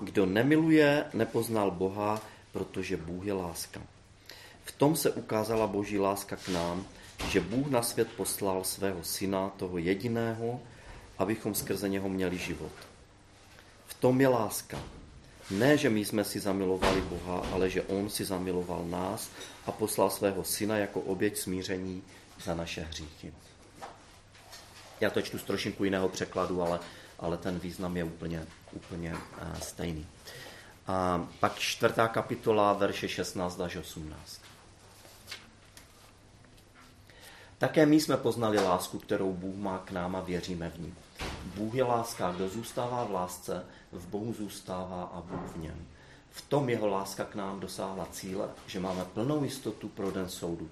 Kdo 0.00 0.26
nemiluje, 0.26 1.04
nepoznal 1.12 1.70
Boha, 1.70 2.20
protože 2.52 2.96
Bůh 2.96 3.24
je 3.24 3.32
láska. 3.32 3.82
V 4.64 4.72
tom 4.72 4.96
se 4.96 5.10
ukázala 5.10 5.66
boží 5.66 5.98
láska 5.98 6.36
k 6.36 6.48
nám, 6.48 6.86
že 7.28 7.40
Bůh 7.40 7.66
na 7.66 7.82
svět 7.82 8.08
poslal 8.16 8.64
svého 8.64 9.04
syna, 9.04 9.52
toho 9.56 9.78
jediného, 9.78 10.60
abychom 11.18 11.54
skrze 11.54 11.88
něho 11.88 12.08
měli 12.08 12.38
život. 12.38 12.72
V 13.86 13.94
tom 13.94 14.20
je 14.20 14.28
láska. 14.28 14.78
Ne, 15.50 15.76
že 15.76 15.90
my 15.90 16.04
jsme 16.04 16.24
si 16.24 16.40
zamilovali 16.40 17.00
Boha, 17.00 17.46
ale 17.52 17.70
že 17.70 17.82
On 17.82 18.10
si 18.10 18.24
zamiloval 18.24 18.84
nás 18.84 19.30
a 19.66 19.72
poslal 19.72 20.10
svého 20.10 20.44
syna 20.44 20.76
jako 20.78 21.00
oběť 21.00 21.38
smíření 21.38 22.02
za 22.44 22.54
naše 22.54 22.80
hříchy. 22.80 23.32
Já 25.00 25.10
to 25.10 25.22
čtu 25.22 25.38
z 25.38 25.42
trošinku 25.42 25.84
jiného 25.84 26.08
překladu, 26.08 26.62
ale, 26.62 26.80
ale 27.18 27.36
ten 27.36 27.58
význam 27.58 27.96
je 27.96 28.04
úplně, 28.04 28.46
úplně 28.72 29.12
uh, 29.12 29.58
stejný. 29.58 30.06
A 30.86 31.26
pak 31.40 31.58
čtvrtá 31.58 32.08
kapitola, 32.08 32.72
verše 32.72 33.08
16 33.08 33.60
až 33.60 33.76
18. 33.76 34.40
Také 37.62 37.86
my 37.86 38.00
jsme 38.00 38.16
poznali 38.16 38.58
lásku, 38.58 38.98
kterou 38.98 39.32
Bůh 39.32 39.56
má 39.56 39.78
k 39.78 39.90
nám 39.90 40.16
a 40.16 40.20
věříme 40.20 40.70
v 40.70 40.80
ní. 40.80 40.94
Bůh 41.54 41.74
je 41.74 41.84
láska, 41.84 42.32
kdo 42.32 42.48
zůstává 42.48 43.04
v 43.04 43.10
lásce, 43.10 43.64
v 43.92 44.06
Bohu 44.06 44.32
zůstává 44.32 45.02
a 45.02 45.20
Bůh 45.20 45.56
v 45.56 45.58
něm. 45.58 45.86
V 46.30 46.42
tom 46.42 46.68
jeho 46.68 46.86
láska 46.86 47.24
k 47.24 47.34
nám 47.34 47.60
dosáhla 47.60 48.06
cíle, 48.10 48.48
že 48.66 48.80
máme 48.80 49.04
plnou 49.04 49.44
jistotu 49.44 49.88
pro 49.88 50.10
den 50.10 50.28
soudu. 50.28 50.70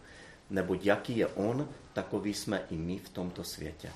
Neboť 0.50 0.86
jaký 0.86 1.16
je 1.16 1.26
on, 1.26 1.68
takový 1.92 2.34
jsme 2.34 2.62
i 2.70 2.76
my 2.76 2.98
v 2.98 3.08
tomto 3.08 3.44
světě. 3.44 3.92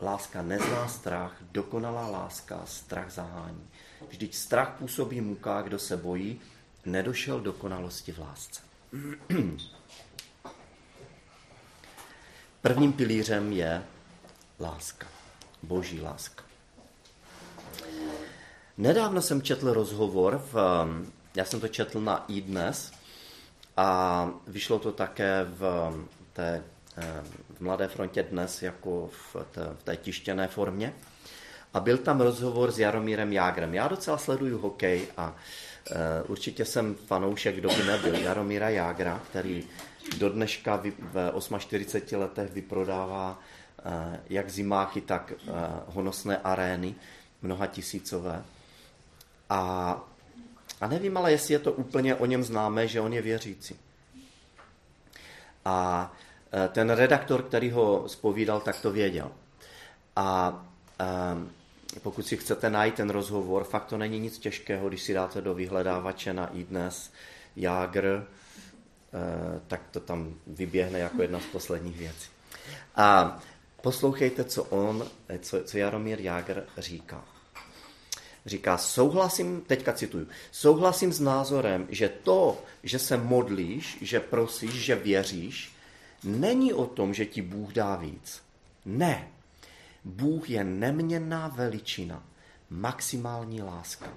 Láska 0.00 0.42
nezná 0.42 0.88
strach, 0.88 1.36
dokonalá 1.52 2.08
láska 2.08 2.62
strach 2.64 3.10
zahání. 3.10 3.66
Vždyť 4.08 4.34
strach 4.34 4.76
působí 4.78 5.20
muka, 5.20 5.62
kdo 5.62 5.78
se 5.78 5.96
bojí, 5.96 6.40
nedošel 6.86 7.40
dokonalosti 7.40 8.12
v 8.12 8.18
lásce. 8.18 8.60
Prvním 12.62 12.92
pilířem 12.92 13.52
je 13.52 13.82
láska, 14.60 15.06
boží 15.62 16.00
láska. 16.00 16.44
Nedávno 18.76 19.22
jsem 19.22 19.42
četl 19.42 19.72
rozhovor, 19.72 20.42
v, 20.52 20.56
já 21.34 21.44
jsem 21.44 21.60
to 21.60 21.68
četl 21.68 22.00
na 22.00 22.24
i 22.28 22.40
dnes 22.40 22.92
a 23.76 24.30
vyšlo 24.46 24.78
to 24.78 24.92
také 24.92 25.44
v 25.44 25.92
té 26.32 26.64
v 27.54 27.60
Mladé 27.60 27.88
frontě 27.88 28.22
dnes 28.22 28.62
jako 28.62 29.10
v 29.12 29.36
té, 29.50 29.60
v 29.74 29.82
té 29.82 29.96
tištěné 29.96 30.48
formě. 30.48 30.94
A 31.74 31.80
byl 31.80 31.98
tam 31.98 32.20
rozhovor 32.20 32.70
s 32.72 32.78
Jaromírem 32.78 33.32
Jágrem. 33.32 33.74
Já 33.74 33.88
docela 33.88 34.18
sleduju 34.18 34.58
hokej 34.58 35.08
a 35.16 35.36
uh, 35.90 35.96
určitě 36.30 36.64
jsem 36.64 36.94
fanoušek, 36.94 37.56
kdo 37.56 37.68
by 37.68 37.84
nebyl, 37.84 38.14
Jaromíra 38.14 38.68
Jágra, 38.68 39.20
který 39.30 39.64
do 40.18 40.30
dneška 40.30 40.82
v 41.12 41.32
48 41.58 42.20
letech 42.20 42.52
vyprodává 42.52 43.38
uh, 43.86 43.92
jak 44.30 44.50
zimáky, 44.50 45.00
tak 45.00 45.32
uh, 45.32 45.54
honosné 45.86 46.36
arény, 46.36 46.94
mnoha 47.42 47.66
tisícové. 47.66 48.42
A, 49.50 50.02
a 50.80 50.88
nevím 50.88 51.16
ale, 51.16 51.30
jestli 51.30 51.54
je 51.54 51.58
to 51.58 51.72
úplně 51.72 52.14
o 52.14 52.26
něm 52.26 52.44
známé, 52.44 52.88
že 52.88 53.00
on 53.00 53.12
je 53.12 53.22
věřící. 53.22 53.76
A 55.64 56.12
ten 56.72 56.90
redaktor, 56.90 57.42
který 57.42 57.70
ho 57.70 58.08
spovídal, 58.08 58.60
tak 58.60 58.80
to 58.80 58.92
věděl. 58.92 59.30
A 60.16 60.60
ehm, 60.98 61.50
pokud 61.98 62.26
si 62.26 62.36
chcete 62.36 62.70
najít 62.70 62.94
ten 62.94 63.10
rozhovor, 63.10 63.64
fakt 63.64 63.84
to 63.84 63.98
není 63.98 64.20
nic 64.20 64.38
těžkého, 64.38 64.88
když 64.88 65.02
si 65.02 65.14
dáte 65.14 65.40
do 65.40 65.54
vyhledávače 65.54 66.32
na 66.32 66.46
iDnes 66.46 67.12
Jágr, 67.56 68.06
eh, 68.06 69.60
tak 69.66 69.80
to 69.90 70.00
tam 70.00 70.34
vyběhne 70.46 70.98
jako 70.98 71.22
jedna 71.22 71.40
z 71.40 71.46
posledních 71.46 71.96
věcí. 71.96 72.30
A 72.96 73.38
poslouchejte, 73.82 74.44
co 74.44 74.64
on, 74.64 75.06
eh, 75.28 75.38
co, 75.38 75.64
co 75.64 75.78
Jaromír 75.78 76.20
Jágr 76.20 76.64
říká. 76.78 77.24
Říká, 78.46 78.78
souhlasím, 78.78 79.60
teďka 79.60 79.92
cituju, 79.92 80.26
souhlasím 80.50 81.12
s 81.12 81.20
názorem, 81.20 81.86
že 81.90 82.08
to, 82.08 82.62
že 82.82 82.98
se 82.98 83.16
modlíš, 83.16 83.98
že 84.00 84.20
prosíš, 84.20 84.72
že 84.72 84.94
věříš, 84.94 85.72
není 86.24 86.72
o 86.72 86.86
tom, 86.86 87.14
že 87.14 87.26
ti 87.26 87.42
Bůh 87.42 87.72
dá 87.72 87.96
víc. 87.96 88.42
Ne. 88.84 89.28
Bůh 90.08 90.50
je 90.50 90.64
neměnná 90.64 91.48
veličina, 91.48 92.22
maximální 92.70 93.62
láska. 93.62 94.08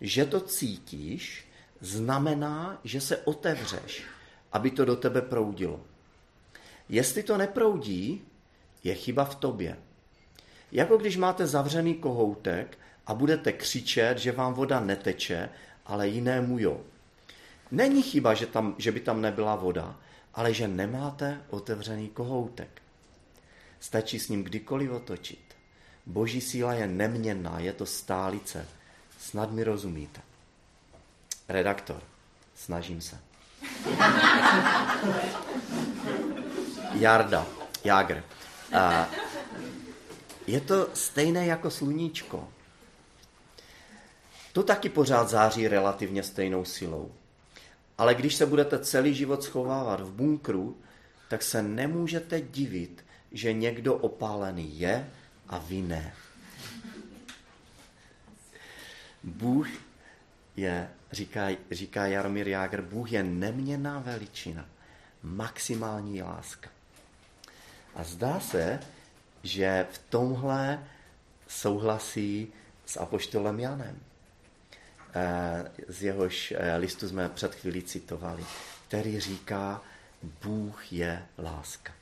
Že 0.00 0.24
to 0.24 0.40
cítíš, 0.40 1.48
znamená, 1.80 2.80
že 2.84 3.00
se 3.00 3.16
otevřeš, 3.16 4.04
aby 4.52 4.70
to 4.70 4.84
do 4.84 4.96
tebe 4.96 5.22
proudilo. 5.22 5.80
Jestli 6.88 7.22
to 7.22 7.36
neproudí, 7.36 8.22
je 8.84 8.94
chyba 8.94 9.24
v 9.24 9.34
tobě. 9.34 9.76
Jako 10.72 10.96
když 10.96 11.16
máte 11.16 11.46
zavřený 11.46 11.94
kohoutek 11.94 12.78
a 13.06 13.14
budete 13.14 13.52
křičet, 13.52 14.18
že 14.18 14.32
vám 14.32 14.54
voda 14.54 14.80
neteče, 14.80 15.48
ale 15.86 16.08
jinému 16.08 16.58
jo. 16.58 16.80
Není 17.70 18.02
chyba, 18.02 18.34
že, 18.34 18.46
tam, 18.46 18.74
že 18.78 18.92
by 18.92 19.00
tam 19.00 19.20
nebyla 19.20 19.56
voda, 19.56 19.96
ale 20.34 20.54
že 20.54 20.68
nemáte 20.68 21.40
otevřený 21.50 22.08
kohoutek. 22.08 22.82
Stačí 23.80 24.18
s 24.18 24.28
ním 24.28 24.44
kdykoliv 24.44 24.90
otočit. 24.90 25.56
Boží 26.06 26.40
síla 26.40 26.74
je 26.74 26.86
neměnná, 26.86 27.58
je 27.58 27.72
to 27.72 27.86
stálice. 27.86 28.68
Snad 29.18 29.50
mi 29.50 29.64
rozumíte. 29.64 30.20
Redaktor, 31.48 32.02
snažím 32.54 33.00
se. 33.00 33.18
Jarda, 36.94 37.46
Jágr. 37.84 38.22
Je 40.46 40.60
to 40.60 40.88
stejné 40.94 41.46
jako 41.46 41.70
sluníčko. 41.70 42.48
To 44.52 44.62
taky 44.62 44.88
pořád 44.88 45.28
září 45.28 45.68
relativně 45.68 46.22
stejnou 46.22 46.64
silou. 46.64 47.12
Ale 47.98 48.14
když 48.14 48.34
se 48.34 48.46
budete 48.46 48.78
celý 48.78 49.14
život 49.14 49.42
schovávat 49.42 50.00
v 50.00 50.12
bunkru, 50.12 50.76
tak 51.28 51.42
se 51.42 51.62
nemůžete 51.62 52.40
divit, 52.40 53.04
že 53.32 53.52
někdo 53.52 53.94
opálený 53.94 54.80
je 54.80 55.10
a 55.48 55.58
vy 55.58 55.82
ne. 55.82 56.14
Bůh 59.24 59.68
je, 60.56 60.90
říká, 61.12 61.48
říká 61.70 62.06
Jaromír 62.06 62.48
Jágr, 62.48 62.82
Bůh 62.82 63.12
je 63.12 63.22
neměná 63.22 63.98
veličina, 63.98 64.66
maximální 65.22 66.22
láska. 66.22 66.70
A 67.94 68.04
zdá 68.04 68.40
se, 68.40 68.80
že 69.42 69.86
v 69.92 69.98
tomhle 69.98 70.86
souhlasí 71.48 72.52
s 72.86 72.96
apoštolem 72.96 73.60
Janem. 73.60 74.00
Eh, 75.14 75.70
z 75.88 76.02
jehož 76.02 76.54
eh, 76.56 76.76
listu 76.76 77.08
jsme 77.08 77.28
před 77.28 77.54
chvílí 77.54 77.82
citovali, 77.82 78.44
který 78.88 79.20
říká, 79.20 79.82
Bůh 80.42 80.92
je 80.92 81.26
láska. 81.38 81.92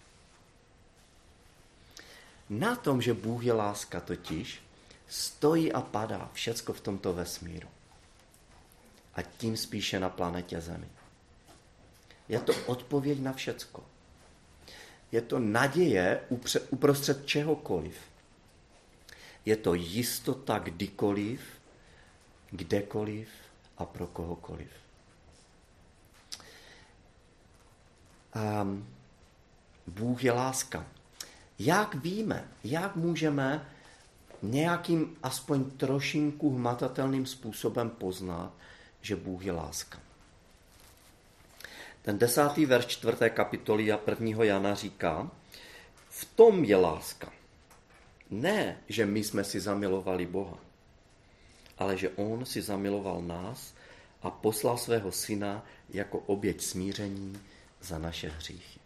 Na 2.51 2.77
tom, 2.77 3.03
že 3.03 3.15
Bůh 3.15 3.45
je 3.45 3.53
láska 3.53 4.01
totiž, 4.01 4.63
stojí 5.09 5.73
a 5.73 5.81
padá 5.81 6.31
všecko 6.33 6.73
v 6.73 6.81
tomto 6.81 7.15
vesmíru. 7.15 7.69
A 9.15 9.23
tím 9.23 9.57
spíše 9.57 10.01
na 10.01 10.09
planetě 10.09 10.61
Zemi. 10.61 10.89
Je 12.29 12.41
to 12.41 12.53
odpověď 12.67 13.21
na 13.21 13.33
všecko. 13.33 13.85
Je 15.13 15.21
to 15.21 15.39
naděje 15.39 16.21
uprostřed 16.71 17.27
čehokoliv. 17.27 17.97
Je 19.45 19.57
to 19.57 19.75
jistota 19.75 20.59
kdykoliv, 20.59 21.41
kdekoliv 22.51 23.29
a 23.79 23.85
pro 23.85 24.07
kohokoliv. 24.07 24.71
Um, 28.63 28.89
Bůh 29.87 30.25
je 30.25 30.33
láska. 30.33 30.87
Jak 31.59 31.95
víme, 31.95 32.49
jak 32.65 32.97
můžeme 32.97 33.69
nějakým 34.43 35.17
aspoň 35.23 35.71
trošinku 35.71 36.57
hmatatelným 36.57 37.27
způsobem 37.27 37.91
poznat, 37.91 38.53
že 39.03 39.17
Bůh 39.17 39.45
je 39.45 39.53
láska? 39.53 39.99
Ten 42.03 42.19
desátý 42.19 42.67
verš 42.67 42.87
čtvrté 42.87 43.31
kapitoly 43.31 43.93
a 43.93 43.97
prvního 43.97 44.45
Jana 44.45 44.75
říká, 44.75 45.31
v 46.11 46.25
tom 46.25 46.65
je 46.65 46.77
láska. 46.77 47.33
Ne, 48.31 48.77
že 48.89 49.07
my 49.07 49.25
jsme 49.25 49.45
si 49.45 49.61
zamilovali 49.61 50.27
Boha, 50.27 50.59
ale 51.79 51.97
že 51.97 52.09
On 52.09 52.47
si 52.47 52.63
zamiloval 52.63 53.23
nás 53.23 53.75
a 54.23 54.31
poslal 54.31 54.79
svého 54.79 55.13
syna 55.13 55.65
jako 55.91 56.19
oběť 56.19 56.63
smíření 56.63 57.41
za 57.81 57.99
naše 57.99 58.29
hříchy. 58.29 58.78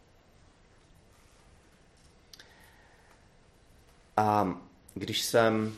A 4.16 4.61
když 4.95 5.23
jsem, 5.23 5.76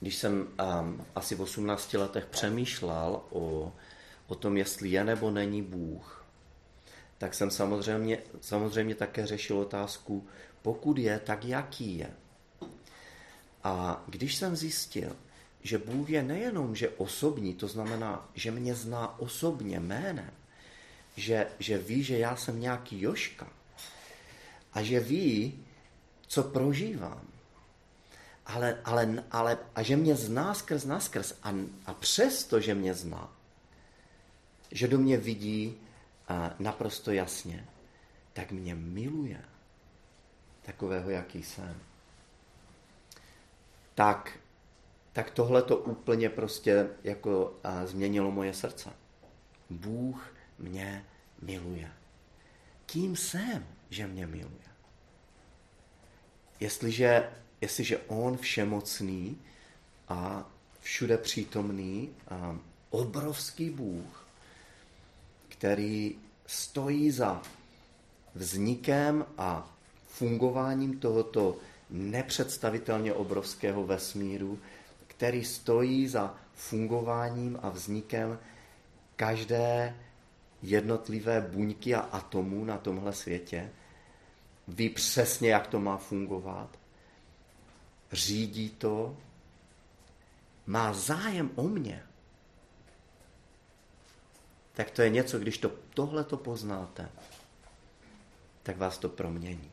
když 0.00 0.16
jsem 0.16 0.48
um, 0.80 1.06
asi 1.14 1.34
v 1.34 1.40
18 1.40 1.94
letech 1.94 2.26
přemýšlel 2.26 3.20
o, 3.30 3.72
o 4.26 4.34
tom, 4.34 4.56
jestli 4.56 4.88
je 4.88 5.04
nebo 5.04 5.30
není 5.30 5.62
Bůh, 5.62 6.24
tak 7.18 7.34
jsem 7.34 7.50
samozřejmě, 7.50 8.18
samozřejmě 8.40 8.94
také 8.94 9.26
řešil 9.26 9.58
otázku, 9.58 10.26
pokud 10.62 10.98
je, 10.98 11.18
tak 11.18 11.44
jaký 11.44 11.98
je. 11.98 12.10
A 13.64 14.04
když 14.06 14.36
jsem 14.36 14.56
zjistil, 14.56 15.16
že 15.62 15.78
Bůh 15.78 16.10
je 16.10 16.22
nejenom, 16.22 16.76
že 16.76 16.88
osobní, 16.88 17.54
to 17.54 17.68
znamená, 17.68 18.28
že 18.34 18.50
mě 18.50 18.74
zná 18.74 19.18
osobně 19.18 19.80
jménem, 19.80 20.30
že, 21.16 21.46
že 21.58 21.78
ví, 21.78 22.02
že 22.02 22.18
já 22.18 22.36
jsem 22.36 22.60
nějaký 22.60 23.02
Joška 23.02 23.48
a 24.72 24.82
že 24.82 25.00
ví, 25.00 25.64
co 26.30 26.42
prožívám. 26.42 27.22
Ale, 28.46 28.80
ale, 28.84 29.24
ale, 29.30 29.58
a 29.74 29.82
že 29.82 29.96
mě 29.96 30.16
zná 30.16 30.54
skrz 30.54 30.84
naskrz 30.84 31.34
a, 31.42 31.54
a 31.86 31.94
přesto, 31.94 32.60
že 32.60 32.74
mě 32.74 32.94
zná, 32.94 33.32
že 34.70 34.88
do 34.88 34.98
mě 34.98 35.16
vidí 35.16 35.78
a 36.28 36.54
naprosto 36.58 37.10
jasně, 37.10 37.66
tak 38.32 38.52
mě 38.52 38.74
miluje 38.74 39.44
takového, 40.62 41.10
jaký 41.10 41.42
jsem. 41.42 41.80
Tak, 43.94 44.38
tak 45.12 45.30
tohle 45.30 45.62
to 45.62 45.76
úplně 45.76 46.30
prostě 46.30 46.88
jako 47.04 47.58
a, 47.64 47.86
změnilo 47.86 48.30
moje 48.30 48.54
srdce. 48.54 48.90
Bůh 49.70 50.34
mě 50.58 51.04
miluje. 51.42 51.92
Kým 52.86 53.16
jsem, 53.16 53.66
že 53.90 54.06
mě 54.06 54.26
miluje? 54.26 54.69
Jestliže, 56.60 57.30
jestliže 57.60 57.98
on 57.98 58.36
všemocný 58.36 59.38
a 60.08 60.50
všude 60.80 61.18
přítomný 61.18 62.10
a 62.28 62.58
obrovský 62.90 63.70
Bůh, 63.70 64.26
který 65.48 66.16
stojí 66.46 67.10
za 67.10 67.42
vznikem 68.34 69.26
a 69.38 69.76
fungováním 70.08 70.98
tohoto 70.98 71.56
nepředstavitelně 71.90 73.14
obrovského 73.14 73.86
vesmíru, 73.86 74.58
který 75.06 75.44
stojí 75.44 76.08
za 76.08 76.34
fungováním 76.54 77.58
a 77.62 77.68
vznikem 77.68 78.38
každé 79.16 79.96
jednotlivé 80.62 81.40
buňky 81.40 81.94
a 81.94 82.00
atomů 82.00 82.64
na 82.64 82.78
tomhle 82.78 83.12
světě, 83.12 83.70
ví 84.74 84.88
přesně, 84.88 85.50
jak 85.50 85.66
to 85.66 85.80
má 85.80 85.96
fungovat, 85.96 86.78
řídí 88.12 88.70
to, 88.70 89.16
má 90.66 90.92
zájem 90.92 91.50
o 91.54 91.62
mě, 91.62 92.02
tak 94.72 94.90
to 94.90 95.02
je 95.02 95.10
něco, 95.10 95.38
když 95.38 95.58
to, 95.58 95.72
tohle 95.94 96.24
to 96.24 96.36
poznáte, 96.36 97.08
tak 98.62 98.76
vás 98.76 98.98
to 98.98 99.08
promění. 99.08 99.72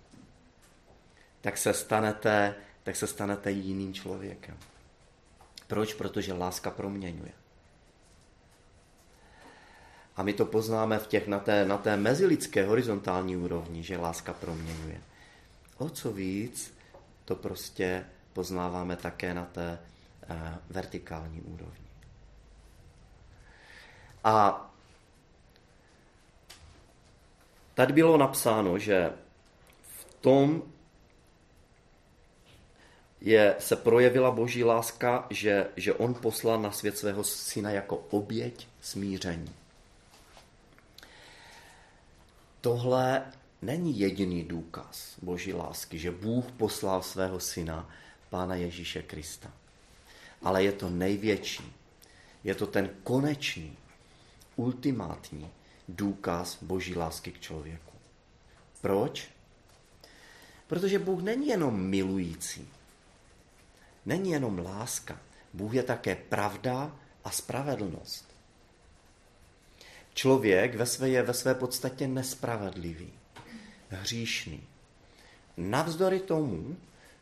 Tak 1.42 1.58
se 1.58 1.74
stanete, 1.74 2.56
tak 2.84 2.96
se 2.96 3.08
stanete 3.08 3.52
jiným 3.52 3.94
člověkem. 3.94 4.58
Proč? 5.68 5.94
Protože 5.94 6.34
láska 6.34 6.72
proměňuje. 6.72 7.32
A 10.18 10.24
my 10.24 10.34
to 10.34 10.46
poznáme 10.46 11.00
v 11.00 11.08
těch, 11.08 11.28
na, 11.28 11.40
té, 11.40 11.66
na 11.66 11.78
té 11.78 11.98
mezilidské 11.98 12.66
horizontální 12.66 13.38
úrovni, 13.38 13.84
že 13.84 13.98
láska 13.98 14.34
proměňuje. 14.34 15.02
O 15.78 15.90
co 15.90 16.12
víc, 16.12 16.74
to 17.26 17.36
prostě 17.36 18.06
poznáváme 18.34 18.96
také 18.96 19.34
na 19.34 19.46
té 19.46 19.80
uh, 20.30 20.38
vertikální 20.70 21.42
úrovni. 21.42 21.88
A 24.24 24.66
tady 27.74 27.94
bylo 27.94 28.18
napsáno, 28.18 28.80
že 28.80 29.12
v 30.00 30.14
tom 30.22 30.64
je, 33.22 33.56
se 33.60 33.76
projevila 33.76 34.32
boží 34.32 34.64
láska, 34.64 35.28
že, 35.30 35.68
že 35.76 35.94
on 35.94 36.14
poslal 36.14 36.62
na 36.62 36.72
svět 36.72 36.98
svého 36.98 37.24
syna 37.24 37.72
jako 37.72 37.96
oběť 37.98 38.68
smíření 38.82 39.56
tohle 42.62 43.24
není 43.62 44.00
jediný 44.00 44.44
důkaz 44.44 45.16
boží 45.22 45.54
lásky, 45.54 46.00
že 46.00 46.12
Bůh 46.12 46.52
poslal 46.52 47.02
svého 47.02 47.40
syna, 47.40 47.90
Pána 48.30 48.56
Ježíše 48.56 49.02
Krista. 49.02 49.52
Ale 50.42 50.64
je 50.64 50.72
to 50.72 50.90
největší, 50.90 51.74
je 52.44 52.56
to 52.56 52.68
ten 52.68 52.90
konečný, 53.04 53.78
ultimátní 54.56 55.52
důkaz 55.88 56.58
boží 56.62 56.96
lásky 56.96 57.32
k 57.32 57.40
člověku. 57.40 57.94
Proč? 58.82 59.30
Protože 60.68 61.00
Bůh 61.00 61.22
není 61.22 61.48
jenom 61.48 61.82
milující, 61.82 62.70
není 64.06 64.32
jenom 64.32 64.60
láska. 64.60 65.20
Bůh 65.54 65.74
je 65.74 65.84
také 65.84 66.16
pravda 66.16 66.96
a 67.24 67.32
spravedlnost. 67.32 68.27
Člověk 70.18 70.76
ve 70.76 70.86
své 70.86 71.10
je 71.10 71.24
ve 71.24 71.34
své 71.34 71.56
podstatě 71.56 72.08
nespravedlivý, 72.08 73.14
hříšný. 73.90 74.64
Navzdory 75.58 76.20
tomu, 76.20 76.78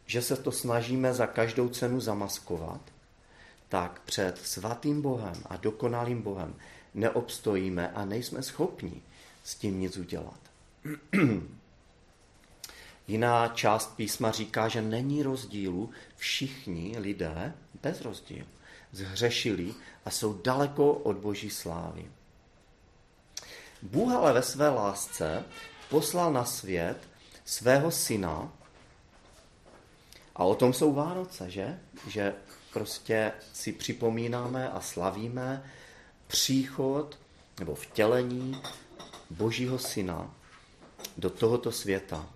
že 0.05 0.21
se 0.21 0.35
to 0.35 0.51
snažíme 0.51 1.13
za 1.13 1.27
každou 1.27 1.69
cenu 1.69 1.99
zamaskovat, 1.99 2.81
tak 3.69 4.01
před 4.05 4.37
svatým 4.37 5.01
Bohem 5.01 5.35
a 5.45 5.57
dokonalým 5.57 6.21
Bohem 6.21 6.55
neobstojíme 6.93 7.91
a 7.91 8.05
nejsme 8.05 8.43
schopni 8.43 9.01
s 9.43 9.55
tím 9.55 9.79
nic 9.79 9.97
udělat. 9.97 10.39
Jiná 13.07 13.47
část 13.47 13.95
písma 13.95 14.31
říká, 14.31 14.67
že 14.67 14.81
není 14.81 15.23
rozdílu, 15.23 15.89
všichni 16.17 16.95
lidé 16.99 17.53
bez 17.83 18.01
rozdílu 18.01 18.47
zhřešili 18.91 19.73
a 20.05 20.09
jsou 20.09 20.41
daleko 20.43 20.93
od 20.93 21.17
boží 21.17 21.49
slávy. 21.49 22.05
Bůh 23.85 24.13
ale 24.13 24.33
ve 24.33 24.41
své 24.41 24.69
lásce 24.69 25.45
poslal 25.89 26.33
na 26.33 26.45
svět 26.45 26.97
svého 27.45 27.91
syna 27.91 28.51
a 30.35 30.43
o 30.43 30.55
tom 30.55 30.73
jsou 30.73 30.93
Vánoce, 30.93 31.51
že? 31.51 31.79
Že 32.07 32.33
prostě 32.73 33.31
si 33.53 33.71
připomínáme 33.71 34.69
a 34.69 34.81
slavíme 34.81 35.71
příchod 36.27 37.19
nebo 37.59 37.75
vtělení 37.75 38.61
Božího 39.29 39.79
syna 39.79 40.33
do 41.17 41.29
tohoto 41.29 41.71
světa. 41.71 42.29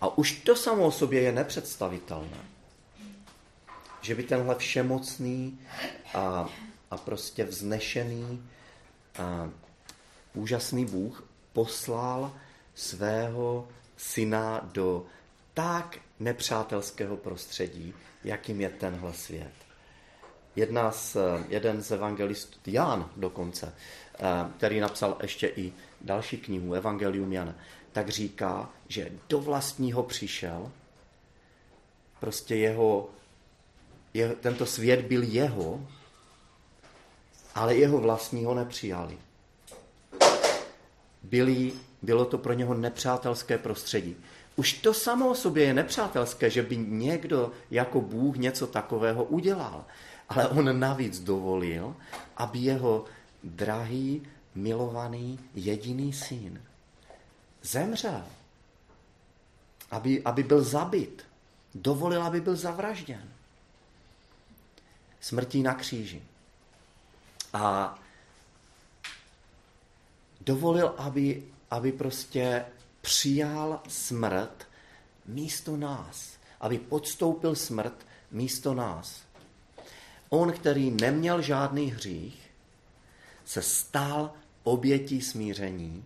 A 0.00 0.18
už 0.18 0.32
to 0.32 0.56
samo 0.56 0.86
o 0.86 0.92
sobě 0.92 1.20
je 1.20 1.32
nepředstavitelné. 1.32 2.44
Že 4.00 4.14
by 4.14 4.22
tenhle 4.22 4.54
všemocný 4.54 5.60
a, 6.14 6.48
a 6.90 6.96
prostě 6.96 7.44
vznešený 7.44 8.48
úžasný 10.34 10.86
Bůh 10.86 11.24
poslal 11.52 12.32
svého 12.74 13.68
syna 13.96 14.70
do 14.72 15.06
tak 15.54 15.98
nepřátelského 16.20 17.16
prostředí, 17.16 17.94
jakým 18.24 18.60
je 18.60 18.68
tenhle 18.68 19.12
svět. 19.12 19.52
Jedna 20.56 20.92
z, 20.92 21.16
jeden 21.48 21.82
z 21.82 21.90
evangelistů, 21.90 22.58
Jan 22.66 23.10
dokonce, 23.16 23.74
eh, 24.14 24.20
který 24.56 24.80
napsal 24.80 25.16
ještě 25.22 25.46
i 25.46 25.72
další 26.00 26.36
knihu, 26.36 26.74
Evangelium 26.74 27.32
Jana, 27.32 27.54
tak 27.92 28.08
říká, 28.08 28.70
že 28.88 29.10
do 29.28 29.40
vlastního 29.40 30.02
přišel, 30.02 30.72
prostě 32.20 32.56
jeho, 32.56 33.10
je, 34.14 34.28
tento 34.28 34.66
svět 34.66 35.00
byl 35.00 35.22
jeho, 35.22 35.86
ale 37.54 37.76
jeho 37.76 37.98
vlastního 37.98 38.54
nepřijali. 38.54 39.18
Byli, 41.22 41.72
bylo 42.02 42.24
to 42.24 42.38
pro 42.38 42.52
něho 42.52 42.74
nepřátelské 42.74 43.58
prostředí. 43.58 44.16
Už 44.56 44.72
to 44.72 44.94
samo 44.94 45.28
o 45.28 45.34
sobě 45.34 45.64
je 45.64 45.74
nepřátelské, 45.74 46.50
že 46.50 46.62
by 46.62 46.76
někdo 46.76 47.52
jako 47.70 48.00
Bůh 48.00 48.36
něco 48.36 48.66
takového 48.66 49.24
udělal. 49.24 49.84
Ale 50.28 50.48
on 50.48 50.80
navíc 50.80 51.20
dovolil, 51.20 51.96
aby 52.36 52.58
jeho 52.58 53.04
drahý, 53.44 54.22
milovaný, 54.54 55.38
jediný 55.54 56.12
syn 56.12 56.62
zemřel, 57.62 58.24
aby, 59.90 60.22
aby 60.22 60.42
byl 60.42 60.62
zabit, 60.62 61.24
dovolil, 61.74 62.22
aby 62.22 62.40
byl 62.40 62.56
zavražděn. 62.56 63.28
Smrtí 65.20 65.62
na 65.62 65.74
kříži. 65.74 66.22
A 67.52 67.98
dovolil, 70.40 70.94
aby, 70.98 71.42
aby 71.70 71.92
prostě 71.92 72.64
přijal 73.00 73.80
smrt 73.88 74.68
místo 75.26 75.76
nás. 75.76 76.38
Aby 76.60 76.78
podstoupil 76.78 77.54
smrt 77.54 78.06
místo 78.30 78.74
nás. 78.74 79.22
On, 80.28 80.52
který 80.52 80.90
neměl 80.90 81.42
žádný 81.42 81.90
hřích, 81.90 82.50
se 83.44 83.62
stal 83.62 84.32
obětí 84.62 85.22
smíření 85.22 86.04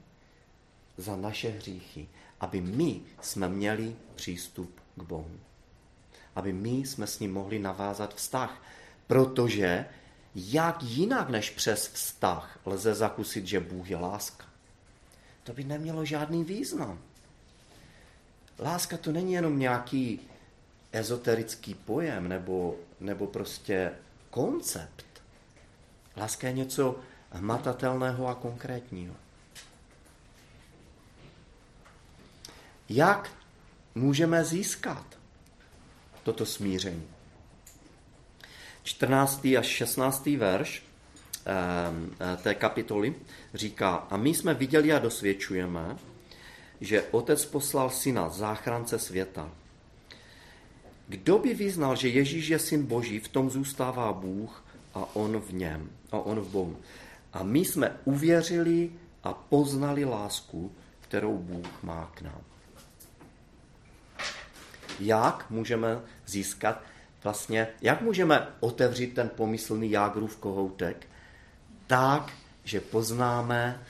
za 0.97 1.17
naše 1.17 1.49
hříchy, 1.49 2.09
aby 2.41 2.61
my 2.61 3.01
jsme 3.21 3.49
měli 3.49 3.97
přístup 4.15 4.81
k 4.97 5.03
Bohu. 5.03 5.41
Aby 6.35 6.53
my 6.53 6.71
jsme 6.71 7.07
s 7.07 7.21
ním 7.21 7.33
mohli 7.33 7.59
navázat 7.59 8.15
vztah. 8.15 8.63
Protože 9.07 9.87
jak 10.35 10.83
jinak 10.83 11.29
než 11.29 11.51
přes 11.51 11.89
vztah 11.89 12.59
lze 12.67 12.95
zakusit, 12.95 13.47
že 13.47 13.61
Bůh 13.61 13.91
je 13.91 13.97
láska? 13.97 14.45
To 15.43 15.53
by 15.53 15.65
nemělo 15.65 16.05
žádný 16.05 16.45
význam. 16.45 16.99
Láska 18.59 18.97
to 18.97 19.13
není 19.13 19.33
jenom 19.33 19.59
nějaký 19.59 20.21
ezoterický 20.93 21.75
pojem 21.75 22.29
nebo, 22.29 22.77
nebo 23.01 23.27
prostě 23.27 23.93
koncept. 24.31 25.07
Láska 26.17 26.47
je 26.47 26.53
něco 26.53 27.01
hmatatelného 27.31 28.27
a 28.27 28.35
konkrétního. 28.35 29.15
Jak 32.89 33.31
můžeme 33.95 34.45
získat 34.45 35.19
toto 36.23 36.47
smíření? 36.47 37.14
14. 38.85 39.45
až 39.59 39.67
16. 39.67 40.27
verš 40.37 40.83
ehm, 41.45 42.11
eh, 42.21 42.37
té 42.37 42.55
kapitoly 42.55 43.15
říká, 43.55 44.07
a 44.11 44.17
my 44.17 44.35
jsme 44.35 44.55
viděli 44.55 44.93
a 44.93 44.99
dosvědčujeme, 44.99 45.97
že 46.81 47.03
Otec 47.11 47.45
poslal 47.45 47.91
syna, 47.91 48.29
záchrance 48.29 48.99
světa. 48.99 49.51
Kdo 51.09 51.39
by 51.39 51.55
vyznal, 51.55 51.97
že 51.97 52.09
Ježíš 52.09 52.49
je 52.49 52.59
syn 52.59 52.87
Boží, 52.87 53.19
v 53.19 53.29
tom 53.29 53.51
zůstává 53.51 54.13
Bůh 54.13 54.65
a 54.95 55.17
on 55.17 55.41
v 55.41 55.53
něm, 55.53 55.91
a 56.13 56.19
on 56.19 56.41
v 56.41 56.49
Bohu. 56.49 56.77
A 57.33 57.43
my 57.43 57.59
jsme 57.59 57.97
uvěřili 58.05 58.91
a 59.25 59.33
poznali 59.33 60.05
lásku, 60.05 60.73
kterou 61.01 61.39
Bůh 61.39 61.83
má 61.83 62.13
k 62.15 62.23
nám. 62.23 62.41
Jak 65.01 65.51
můžeme 65.51 66.01
získat 66.27 66.83
vlastně, 67.25 67.69
jak 67.81 68.01
můžeme 68.01 68.49
otevřít 68.61 69.15
ten 69.15 69.29
pomyslný 69.29 69.91
jágrův 69.91 70.37
kohoutek 70.37 71.07
tak, 71.87 72.33
že 72.65 72.81
poznáme, 72.81 73.83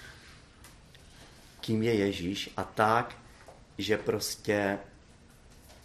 kým 1.60 1.82
je 1.82 1.94
Ježíš 1.94 2.50
a 2.56 2.64
tak, 2.64 3.16
že 3.78 3.98
prostě 3.98 4.78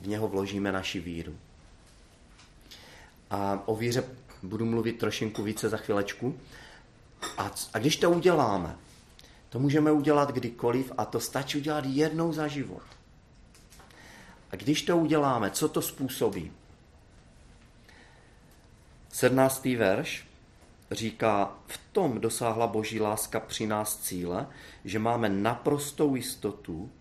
v 0.02 0.08
něho 0.08 0.28
vložíme 0.28 0.72
naši 0.72 1.00
víru. 1.00 1.38
A 3.30 3.60
o 3.66 3.76
víře 3.76 4.04
budu 4.44 4.66
mluvit 4.66 5.00
trošinku 5.00 5.44
více 5.44 5.70
za 5.70 5.78
chvilečku. 5.78 6.40
A, 7.38 7.52
a 7.74 7.80
když 7.80 7.98
to 7.98 8.12
uděláme, 8.12 8.76
to 9.50 9.60
můžeme 9.60 9.92
udělat 9.92 10.32
kdykoliv 10.32 10.92
a 10.98 11.06
to 11.06 11.20
stačí 11.20 11.58
udělat 11.58 11.86
jednou 11.88 12.34
za 12.34 12.48
život. 12.48 12.84
A 14.52 14.56
když 14.56 14.82
to 14.82 14.98
uděláme, 14.98 15.52
co 15.52 15.70
to 15.70 15.82
způsobí? 15.82 16.52
17. 19.20 19.66
verš 19.66 20.28
říká, 20.92 21.58
v 21.68 21.80
tom 21.92 22.22
dosáhla 22.22 22.68
boží 22.68 23.00
láska 23.00 23.40
při 23.40 23.68
nás 23.68 23.98
cíle, 23.98 24.48
že 24.86 25.00
máme 25.00 25.30
naprostou 25.30 26.16
jistotu 26.16 26.92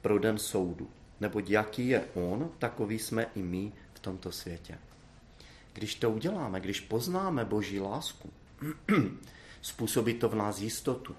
pro 0.00 0.18
den 0.18 0.38
soudu. 0.38 0.90
Neboť 1.20 1.50
jaký 1.50 1.88
je 1.88 2.04
on, 2.14 2.50
takový 2.58 2.98
jsme 2.98 3.26
i 3.34 3.42
my 3.42 3.72
v 3.94 3.98
tomto 3.98 4.32
světě. 4.32 4.78
Když 5.72 5.94
to 5.94 6.10
uděláme, 6.10 6.60
když 6.60 6.80
poznáme 6.80 7.44
boží 7.44 7.80
lásku, 7.80 8.30
způsobí 9.62 10.14
to 10.14 10.28
v 10.28 10.34
nás 10.34 10.58
jistotu. 10.58 11.16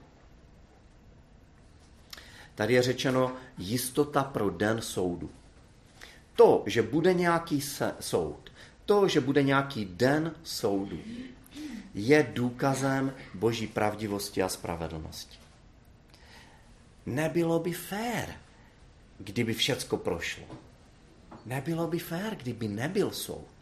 Tady 2.55 2.73
je 2.73 2.81
řečeno 2.81 3.35
jistota 3.57 4.23
pro 4.23 4.49
den 4.49 4.81
soudu. 4.81 5.29
To, 6.35 6.63
že 6.65 6.81
bude 6.81 7.13
nějaký 7.13 7.61
soud, 7.99 8.50
to, 8.91 9.07
že 9.07 9.21
bude 9.21 9.43
nějaký 9.43 9.85
den 9.85 10.35
soudu, 10.43 10.99
je 11.93 12.31
důkazem 12.33 13.13
boží 13.33 13.67
pravdivosti 13.67 14.43
a 14.43 14.49
spravedlnosti. 14.49 15.37
Nebylo 17.05 17.59
by 17.59 17.73
fér, 17.73 18.35
kdyby 19.17 19.53
všecko 19.53 19.97
prošlo. 19.97 20.43
Nebylo 21.45 21.87
by 21.87 21.99
fér, 21.99 22.35
kdyby 22.35 22.67
nebyl 22.67 23.11
soud. 23.11 23.55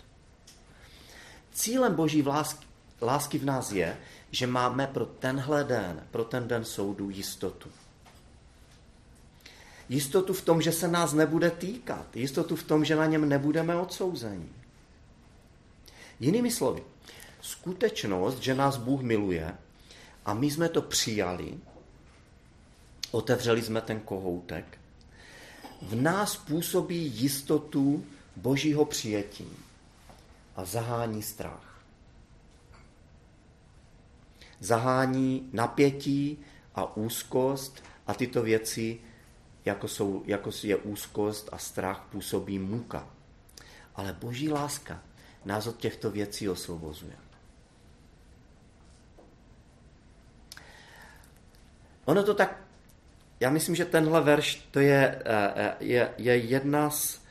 Cílem 1.54 1.96
boží 1.96 2.24
lásky, 2.24 2.66
lásky 3.02 3.38
v 3.38 3.46
nás 3.46 3.72
je, 3.72 3.98
že 4.32 4.48
máme 4.48 4.88
pro 4.88 5.06
tenhle 5.06 5.64
den, 5.64 6.08
pro 6.12 6.24
ten 6.24 6.48
den 6.48 6.66
soudu 6.66 7.10
jistotu. 7.10 7.70
Jistotu 9.90 10.34
v 10.34 10.42
tom, 10.42 10.62
že 10.62 10.72
se 10.72 10.88
nás 10.88 11.14
nebude 11.14 11.52
týkat. 11.52 12.16
Jistotu 12.16 12.56
v 12.56 12.64
tom, 12.64 12.86
že 12.86 12.96
na 12.96 13.06
něm 13.06 13.30
nebudeme 13.30 13.76
odsouzení. 13.76 14.59
Jinými 16.20 16.52
slovy, 16.52 16.84
skutečnost, 17.42 18.40
že 18.40 18.56
nás 18.56 18.78
Bůh 18.78 19.02
miluje 19.02 19.58
a 20.26 20.34
my 20.34 20.52
jsme 20.52 20.70
to 20.70 20.82
přijali, 20.82 21.58
otevřeli 23.12 23.62
jsme 23.62 23.82
ten 23.82 24.00
kohoutek, 24.00 24.78
v 25.82 25.96
nás 25.96 26.38
působí 26.38 27.06
jistotu 27.06 28.06
božího 28.36 28.86
přijetí 28.86 29.48
a 30.56 30.66
zahání 30.66 31.24
strach. 31.24 31.82
Zahání 34.60 35.50
napětí 35.54 36.38
a 36.76 36.98
úzkost 36.98 37.84
a 38.08 38.14
tyto 38.14 38.42
věci, 38.44 39.00
jako, 39.66 39.88
jsou, 39.88 40.24
jako 40.26 40.50
je 40.64 40.76
úzkost 40.76 41.50
a 41.52 41.58
strach, 41.58 42.08
působí 42.12 42.60
muka. 42.60 43.08
Ale 43.96 44.14
boží 44.14 44.50
láska 44.50 45.02
nás 45.46 45.68
od 45.68 45.78
těchto 45.78 46.12
věcí 46.12 46.50
osvobozuje. 46.50 47.16
Ono 52.06 52.24
to 52.24 52.34
tak, 52.34 52.62
já 53.40 53.50
myslím, 53.50 53.76
že 53.76 53.86
tenhle 53.86 54.22
verš 54.22 54.56
to 54.72 54.80
je, 54.80 55.22
eh, 55.26 55.54
eh, 55.56 55.76
je, 55.80 56.14
je 56.18 56.38
jedna 56.38 56.90
z, 56.90 57.22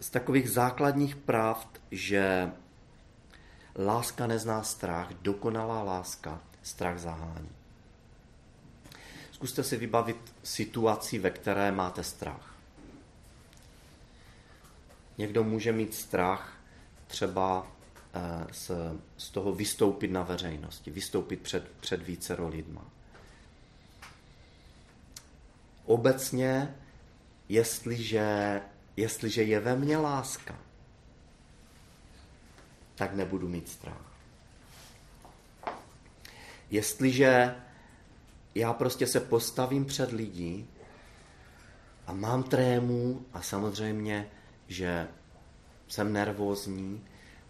z 0.00 0.10
takových 0.10 0.50
základních 0.50 1.16
pravd, 1.16 1.80
že 1.90 2.50
láska 3.78 4.26
nezná 4.26 4.62
strach, 4.62 5.08
dokonalá 5.22 5.82
láska 5.82 6.40
strach 6.62 6.98
zahání. 6.98 7.50
Zkuste 9.32 9.62
si 9.62 9.76
vybavit 9.76 10.34
situaci, 10.42 11.18
ve 11.18 11.30
které 11.30 11.72
máte 11.72 12.04
strach. 12.04 12.54
Někdo 15.18 15.44
může 15.44 15.72
mít 15.72 15.94
strach 15.94 16.53
třeba 17.06 17.66
eh, 18.14 18.46
z, 18.52 18.70
z 19.16 19.30
toho 19.30 19.52
vystoupit 19.52 20.10
na 20.10 20.22
veřejnosti, 20.22 20.90
vystoupit 20.90 21.40
před, 21.40 21.68
před 21.80 22.02
vícero 22.02 22.48
lidma. 22.48 22.84
Obecně, 25.84 26.74
jestliže, 27.48 28.60
jestliže 28.96 29.42
je 29.42 29.60
ve 29.60 29.76
mně 29.76 29.96
láska, 29.96 30.58
tak 32.94 33.14
nebudu 33.14 33.48
mít 33.48 33.68
strach. 33.68 34.12
Jestliže 36.70 37.54
já 38.54 38.72
prostě 38.72 39.06
se 39.06 39.20
postavím 39.20 39.84
před 39.84 40.12
lidi 40.12 40.66
a 42.06 42.12
mám 42.12 42.42
trému 42.42 43.26
a 43.32 43.42
samozřejmě, 43.42 44.30
že 44.68 45.08
jsem 45.88 46.12
nervózní, 46.12 47.04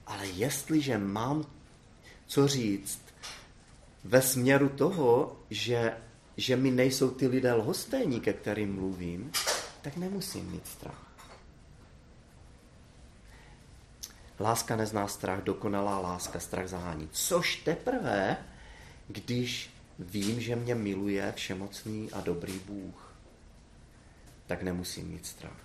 ale 0.06 0.26
jestliže 0.26 0.98
mám 0.98 1.44
co 2.26 2.48
říct 2.48 3.00
ve 4.04 4.22
směru 4.22 4.68
toho, 4.68 5.36
že, 5.50 5.96
že 6.36 6.56
mi 6.56 6.70
nejsou 6.70 7.10
ty 7.10 7.26
lidé 7.26 7.52
lhostejní, 7.52 8.20
ke 8.20 8.32
kterým 8.32 8.74
mluvím, 8.74 9.32
tak 9.82 9.96
nemusím 9.96 10.50
mít 10.50 10.66
strach. 10.66 11.06
Láska 14.40 14.76
nezná 14.76 15.08
strach, 15.08 15.42
dokonalá 15.42 15.98
láska 15.98 16.40
strach 16.40 16.68
zahání. 16.68 17.08
Což 17.12 17.56
teprve 17.56 18.36
když 19.08 19.70
vím, 19.98 20.40
že 20.40 20.56
mě 20.56 20.74
miluje 20.74 21.32
všemocný 21.36 22.12
a 22.12 22.20
dobrý 22.20 22.58
Bůh, 22.58 23.14
tak 24.46 24.62
nemusím 24.62 25.08
mít 25.08 25.26
strach. 25.26 25.60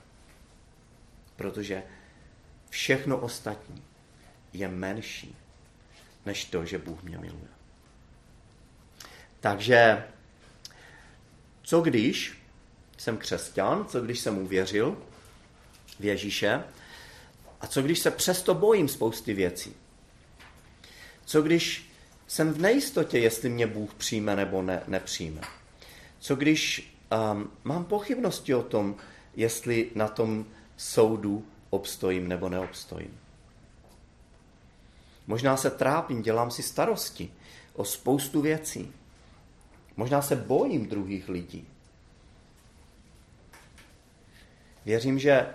Protože 1.35 1.83
všechno 2.69 3.17
ostatní 3.17 3.83
je 4.53 4.67
menší 4.67 5.35
než 6.25 6.45
to, 6.45 6.65
že 6.65 6.77
Bůh 6.77 7.03
mě 7.03 7.17
miluje. 7.17 7.47
Takže 9.39 10.03
co 11.63 11.81
když 11.81 12.37
jsem 12.97 13.17
křesťan, 13.17 13.85
co 13.87 14.01
když 14.01 14.19
jsem 14.19 14.37
uvěřil 14.37 14.97
v 15.99 16.05
Ježíše 16.05 16.63
a 17.61 17.67
co 17.67 17.81
když 17.81 17.99
se 17.99 18.11
přesto 18.11 18.53
bojím 18.53 18.87
spousty 18.87 19.33
věcí? 19.33 19.73
Co 21.25 21.41
když 21.41 21.91
jsem 22.27 22.53
v 22.53 22.61
nejistotě, 22.61 23.19
jestli 23.19 23.49
mě 23.49 23.67
Bůh 23.67 23.93
přijme 23.93 24.35
nebo 24.35 24.61
ne, 24.61 24.83
nepřijme? 24.87 25.41
Co 26.19 26.35
když 26.35 26.93
um, 27.31 27.51
mám 27.63 27.85
pochybnosti 27.85 28.55
o 28.55 28.63
tom, 28.63 28.95
jestli 29.35 29.91
na 29.95 30.07
tom 30.07 30.45
soudu 30.77 31.45
obstojím 31.69 32.27
nebo 32.27 32.49
neobstojím? 32.49 33.19
Možná 35.27 35.57
se 35.57 35.69
trápím, 35.69 36.21
dělám 36.21 36.51
si 36.51 36.63
starosti 36.63 37.33
o 37.73 37.85
spoustu 37.85 38.41
věcí. 38.41 38.93
Možná 39.97 40.21
se 40.21 40.35
bojím 40.35 40.87
druhých 40.87 41.29
lidí. 41.29 41.67
Věřím, 44.85 45.19
že 45.19 45.53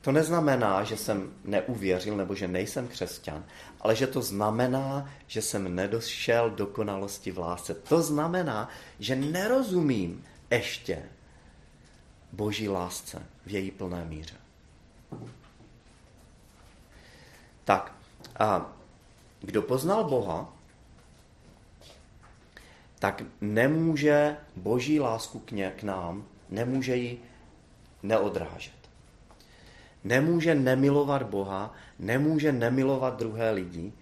to 0.00 0.12
neznamená, 0.12 0.84
že 0.84 0.96
jsem 0.96 1.32
neuvěřil 1.44 2.16
nebo 2.16 2.34
že 2.34 2.48
nejsem 2.48 2.88
křesťan, 2.88 3.44
ale 3.80 3.96
že 3.96 4.06
to 4.06 4.22
znamená, 4.22 5.10
že 5.26 5.42
jsem 5.42 5.74
nedošel 5.74 6.50
dokonalosti 6.50 7.30
v 7.30 7.38
lásce. 7.38 7.74
To 7.74 8.02
znamená, 8.02 8.68
že 8.98 9.16
nerozumím 9.16 10.24
ještě 10.50 11.02
boží 12.32 12.68
lásce 12.68 13.33
v 13.46 13.50
její 13.50 13.70
plné 13.70 14.04
míře. 14.04 14.36
Tak, 17.64 17.92
a 18.38 18.72
kdo 19.40 19.62
poznal 19.62 20.04
Boha, 20.04 20.52
tak 22.98 23.22
nemůže 23.40 24.36
boží 24.56 25.00
lásku 25.00 25.38
k, 25.38 25.50
ně, 25.50 25.72
k 25.76 25.82
nám, 25.82 26.24
nemůže 26.50 26.96
ji 26.96 27.20
neodrážet. 28.02 28.74
Nemůže 30.04 30.54
nemilovat 30.54 31.22
Boha, 31.22 31.74
nemůže 31.98 32.52
nemilovat 32.52 33.18
druhé 33.18 33.50
lidi 33.50 33.92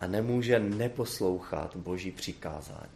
a 0.00 0.06
nemůže 0.06 0.58
neposlouchat 0.58 1.76
boží 1.76 2.10
přikázání. 2.10 2.92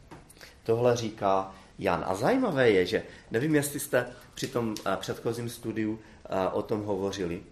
Tohle 0.62 0.96
říká 0.96 1.55
Jan. 1.78 2.04
A 2.06 2.14
zajímavé 2.14 2.70
je, 2.70 2.86
že 2.86 3.02
nevím, 3.30 3.54
jestli 3.54 3.80
jste 3.80 4.06
při 4.34 4.46
tom 4.46 4.74
eh, 4.86 4.96
předchozím 4.96 5.48
studiu 5.48 5.98
eh, 6.24 6.48
o 6.48 6.62
tom 6.62 6.84
hovořili. 6.84 7.42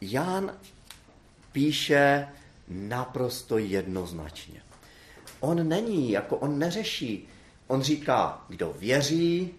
Jan 0.00 0.52
píše 1.52 2.28
naprosto 2.68 3.58
jednoznačně. 3.58 4.62
On 5.40 5.68
není, 5.68 6.10
jako 6.10 6.36
on 6.36 6.58
neřeší. 6.58 7.28
On 7.66 7.82
říká, 7.82 8.44
kdo 8.48 8.74
věří, 8.78 9.50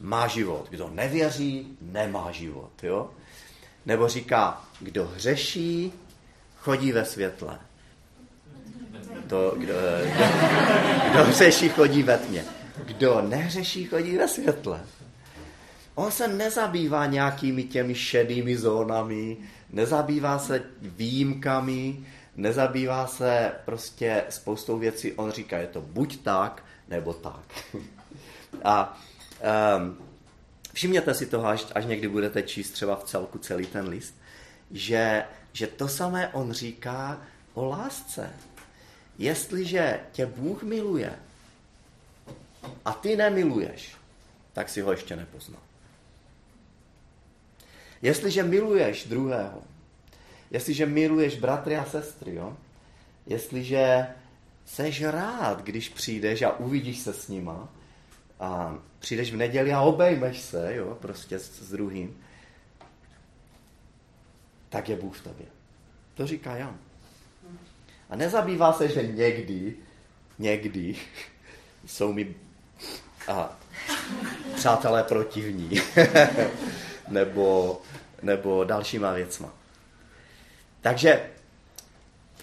má 0.00 0.26
život. 0.26 0.66
Kdo 0.70 0.90
nevěří, 0.94 1.76
nemá 1.80 2.32
život. 2.32 2.70
Jo? 2.82 3.10
Nebo 3.86 4.08
říká, 4.08 4.64
kdo 4.80 5.06
hřeší, 5.06 5.92
chodí 6.56 6.92
ve 6.92 7.04
světle. 7.04 7.58
To, 9.28 9.54
kdo, 9.56 9.74
kdo, 10.04 10.24
kdo 11.10 11.24
hřeší, 11.24 11.68
chodí 11.68 12.02
ve 12.02 12.18
tmě. 12.18 12.55
Kdo 12.84 13.20
nehřeší, 13.20 13.84
chodí 13.84 14.16
ve 14.16 14.28
světle. 14.28 14.80
On 15.94 16.10
se 16.10 16.28
nezabývá 16.28 17.06
nějakými 17.06 17.64
těmi 17.64 17.94
šedými 17.94 18.56
zónami, 18.56 19.36
nezabývá 19.70 20.38
se 20.38 20.62
výjimkami, 20.82 22.06
nezabývá 22.36 23.06
se 23.06 23.52
prostě 23.64 24.24
spoustou 24.28 24.78
věcí. 24.78 25.12
On 25.12 25.30
říká, 25.30 25.58
je 25.58 25.66
to 25.66 25.80
buď 25.80 26.22
tak, 26.22 26.64
nebo 26.88 27.12
tak. 27.12 27.64
A 28.64 28.98
um, 29.78 29.98
všimněte 30.72 31.14
si 31.14 31.26
toho, 31.26 31.46
až, 31.46 31.66
až 31.74 31.84
někdy 31.84 32.08
budete 32.08 32.42
číst 32.42 32.70
třeba 32.70 32.96
v 32.96 33.04
celku 33.04 33.38
celý 33.38 33.66
ten 33.66 33.88
list, 33.88 34.14
že, 34.70 35.24
že 35.52 35.66
to 35.66 35.88
samé 35.88 36.28
on 36.28 36.52
říká 36.52 37.20
o 37.54 37.64
lásce. 37.64 38.30
Jestliže 39.18 40.00
tě 40.12 40.26
Bůh 40.26 40.62
miluje 40.62 41.12
a 42.84 42.92
ty 42.92 43.16
nemiluješ, 43.16 43.96
tak 44.52 44.68
si 44.68 44.80
ho 44.80 44.90
ještě 44.90 45.16
nepoznal. 45.16 45.60
Jestliže 48.02 48.42
miluješ 48.42 49.06
druhého, 49.06 49.62
jestliže 50.50 50.86
miluješ 50.86 51.38
bratry 51.38 51.76
a 51.76 51.84
sestry, 51.84 52.34
jo? 52.34 52.56
jestliže 53.26 54.06
seš 54.64 55.02
rád, 55.02 55.62
když 55.62 55.88
přijdeš 55.88 56.42
a 56.42 56.58
uvidíš 56.58 56.98
se 56.98 57.12
s 57.12 57.28
nima, 57.28 57.68
a 58.40 58.78
přijdeš 58.98 59.32
v 59.32 59.36
neděli 59.36 59.72
a 59.72 59.80
obejmeš 59.80 60.40
se, 60.40 60.74
jo, 60.74 60.98
prostě 61.00 61.38
s, 61.38 61.62
s 61.62 61.70
druhým, 61.70 62.22
tak 64.68 64.88
je 64.88 64.96
Bůh 64.96 65.18
v 65.18 65.22
tobě. 65.24 65.46
To 66.14 66.26
říká 66.26 66.56
Jan. 66.56 66.78
A 68.10 68.16
nezabývá 68.16 68.72
se, 68.72 68.88
že 68.88 69.02
někdy, 69.02 69.74
někdy 70.38 70.96
jsou 71.86 72.12
mi 72.12 72.34
a, 73.28 73.58
přátelé 74.54 75.02
protivní. 75.02 75.70
nebo, 77.08 77.80
nebo 78.22 78.64
dalšíma 78.64 79.12
věcma. 79.12 79.52
Takže 80.80 81.30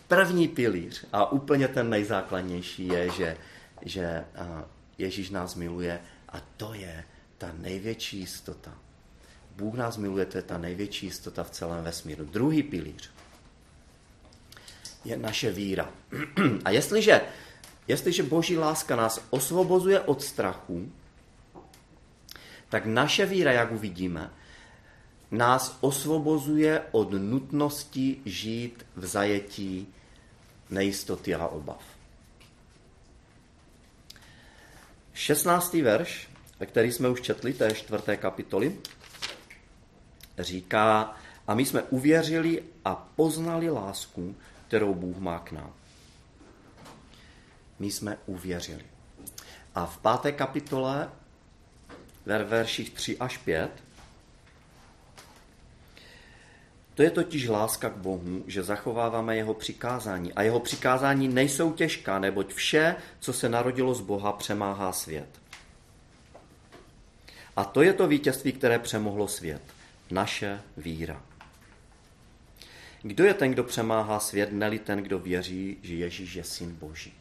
první 0.07 0.47
pilíř 0.47 1.05
a 1.13 1.31
úplně 1.31 1.67
ten 1.67 1.89
nejzákladnější 1.89 2.87
je, 2.87 3.09
že, 3.09 3.37
že 3.81 4.25
Ježíš 4.97 5.29
nás 5.29 5.55
miluje 5.55 5.99
a 6.29 6.41
to 6.57 6.73
je 6.73 7.03
ta 7.37 7.51
největší 7.57 8.19
jistota. 8.19 8.73
Bůh 9.55 9.75
nás 9.75 9.97
miluje, 9.97 10.25
to 10.25 10.37
je 10.37 10.41
ta 10.41 10.57
největší 10.57 11.05
jistota 11.05 11.43
v 11.43 11.49
celém 11.49 11.83
vesmíru. 11.83 12.25
Druhý 12.25 12.63
pilíř 12.63 13.09
je 15.05 15.17
naše 15.17 15.51
víra. 15.51 15.89
A 16.65 16.69
jestliže, 16.69 17.21
jestliže 17.87 18.23
boží 18.23 18.57
láska 18.57 18.95
nás 18.95 19.25
osvobozuje 19.29 19.99
od 19.99 20.21
strachu, 20.21 20.91
tak 22.69 22.85
naše 22.85 23.25
víra, 23.25 23.51
jak 23.51 23.71
uvidíme, 23.71 24.29
nás 25.31 25.77
osvobozuje 25.81 26.81
od 26.91 27.11
nutnosti 27.11 28.17
žít 28.25 28.85
v 28.95 29.05
zajetí 29.05 29.87
nejistoty 30.69 31.35
a 31.35 31.47
obav. 31.47 31.81
16. 35.13 35.73
verš, 35.73 36.29
který 36.65 36.91
jsme 36.91 37.09
už 37.09 37.21
četli, 37.21 37.53
té 37.53 37.73
čtvrté 37.73 38.17
kapitoly, 38.17 38.77
říká, 40.39 41.15
a 41.47 41.55
my 41.55 41.65
jsme 41.65 41.81
uvěřili 41.81 42.63
a 42.85 42.95
poznali 43.15 43.69
lásku, 43.69 44.35
kterou 44.67 44.93
Bůh 44.93 45.17
má 45.17 45.39
k 45.39 45.51
nám. 45.51 45.73
My 47.79 47.91
jsme 47.91 48.17
uvěřili. 48.25 48.85
A 49.75 49.85
v 49.85 49.97
páté 49.97 50.31
kapitole, 50.31 51.09
ve 52.25 52.43
verších 52.43 52.89
3 52.89 53.17
až 53.17 53.37
5, 53.37 53.83
to 56.95 57.03
je 57.03 57.11
totiž 57.11 57.47
láska 57.47 57.89
k 57.89 57.97
Bohu, 57.97 58.43
že 58.47 58.63
zachováváme 58.63 59.35
jeho 59.35 59.53
přikázání. 59.53 60.33
A 60.33 60.41
jeho 60.41 60.59
přikázání 60.59 61.27
nejsou 61.27 61.73
těžká, 61.73 62.19
neboť 62.19 62.53
vše, 62.53 62.95
co 63.19 63.33
se 63.33 63.49
narodilo 63.49 63.93
z 63.93 64.01
Boha, 64.01 64.33
přemáhá 64.33 64.91
svět. 64.91 65.29
A 67.55 67.63
to 67.63 67.81
je 67.81 67.93
to 67.93 68.07
vítězství, 68.07 68.51
které 68.51 68.79
přemohlo 68.79 69.27
svět. 69.27 69.61
Naše 70.11 70.61
víra. 70.77 71.23
Kdo 73.01 73.23
je 73.23 73.33
ten, 73.33 73.51
kdo 73.51 73.63
přemáhá 73.63 74.19
svět, 74.19 74.51
neli 74.51 74.79
ten, 74.79 74.99
kdo 74.99 75.19
věří, 75.19 75.77
že 75.81 75.95
Ježíš 75.95 76.33
je 76.33 76.43
syn 76.43 76.75
Boží? 76.75 77.13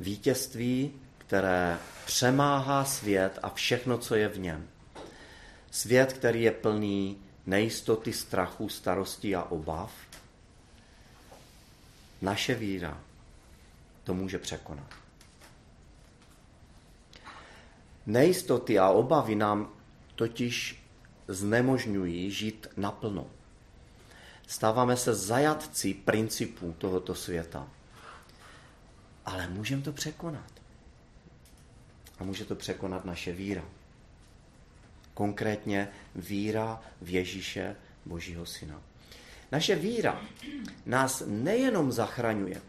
Vítězství, 0.00 0.92
které 1.18 1.78
přemáhá 2.06 2.84
svět 2.84 3.38
a 3.42 3.50
všechno, 3.50 3.98
co 3.98 4.14
je 4.14 4.28
v 4.28 4.38
něm. 4.38 4.68
Svět, 5.70 6.12
který 6.12 6.42
je 6.42 6.50
plný 6.50 7.18
nejistoty, 7.46 8.12
strachu, 8.12 8.68
starostí 8.68 9.36
a 9.36 9.42
obav, 9.42 9.92
naše 12.22 12.54
víra 12.54 13.00
to 14.04 14.14
může 14.14 14.38
překonat. 14.38 14.94
Nejistoty 18.06 18.78
a 18.78 18.88
obavy 18.88 19.34
nám 19.34 19.72
totiž 20.14 20.82
znemožňují 21.28 22.30
žít 22.30 22.66
naplno. 22.76 23.26
Stáváme 24.46 24.96
se 24.96 25.14
zajatci 25.14 25.94
principů 25.94 26.74
tohoto 26.78 27.14
světa. 27.14 27.68
Ale 29.28 29.48
můžeme 29.48 29.82
to 29.82 29.92
překonat. 29.92 30.52
A 32.18 32.24
může 32.24 32.44
to 32.44 32.54
překonat 32.54 33.04
naše 33.04 33.32
víra. 33.32 33.64
Konkrétně 35.14 35.88
víra 36.14 36.80
v 37.00 37.10
Ježíše, 37.10 37.76
Božího 38.06 38.46
Syna. 38.46 38.82
Naše 39.52 39.74
víra 39.74 40.22
nás 40.86 41.22
nejenom 41.26 41.92
zachraňuje 41.92 42.60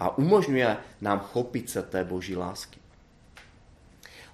a 0.00 0.18
umožňuje 0.18 0.76
nám 1.00 1.20
chopit 1.20 1.70
se 1.70 1.82
té 1.82 2.04
Boží 2.04 2.36
lásky. 2.36 2.80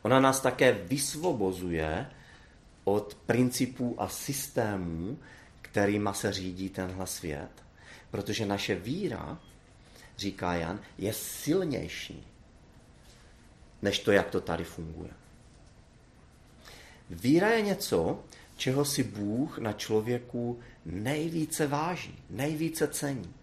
Ona 0.02 0.20
nás 0.20 0.40
také 0.40 0.72
vysvobozuje 0.72 2.06
od 2.84 3.14
principů 3.14 3.94
a 3.98 4.08
systémů, 4.08 5.18
kterýma 5.62 6.12
se 6.12 6.32
řídí 6.32 6.68
tenhle 6.68 7.06
svět. 7.06 7.50
Protože 8.10 8.46
naše 8.46 8.74
víra, 8.74 9.40
říká 10.18 10.54
Jan, 10.54 10.80
je 10.98 11.12
silnější 11.12 12.28
než 13.82 13.98
to, 13.98 14.12
jak 14.12 14.30
to 14.30 14.40
tady 14.40 14.64
funguje. 14.64 15.10
Víra 17.10 17.48
je 17.48 17.62
něco, 17.62 18.20
čeho 18.56 18.84
si 18.84 19.02
Bůh 19.02 19.58
na 19.58 19.72
člověku 19.72 20.60
nejvíce 20.86 21.66
váží, 21.66 22.18
nejvíce 22.30 22.88
cení. 22.88 23.34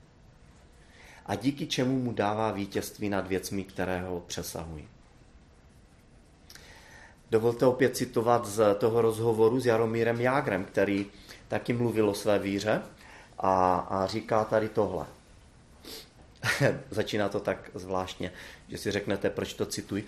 A 1.25 1.35
díky 1.35 1.67
čemu 1.67 1.99
mu 1.99 2.13
dává 2.13 2.51
vítězství 2.51 3.09
nad 3.09 3.27
věcmi, 3.27 3.63
které 3.63 4.01
ho 4.01 4.19
přesahují. 4.19 4.87
Dovolte 7.31 7.65
opět 7.65 7.95
citovat 7.95 8.45
z 8.45 8.75
toho 8.75 9.01
rozhovoru 9.01 9.59
s 9.59 9.65
Jaromírem 9.65 10.21
Jágrem, 10.21 10.65
který 10.65 11.05
taky 11.47 11.73
mluvil 11.73 12.09
o 12.09 12.13
své 12.13 12.39
víře 12.39 12.81
a, 13.37 13.75
a 13.75 14.05
říká 14.05 14.43
tady 14.43 14.69
tohle. 14.69 15.05
Začíná 16.91 17.29
to 17.29 17.39
tak 17.39 17.71
zvláštně, 17.73 18.31
že 18.67 18.77
si 18.77 18.91
řeknete, 18.91 19.29
proč 19.29 19.53
to 19.53 19.65
cituji. 19.65 20.07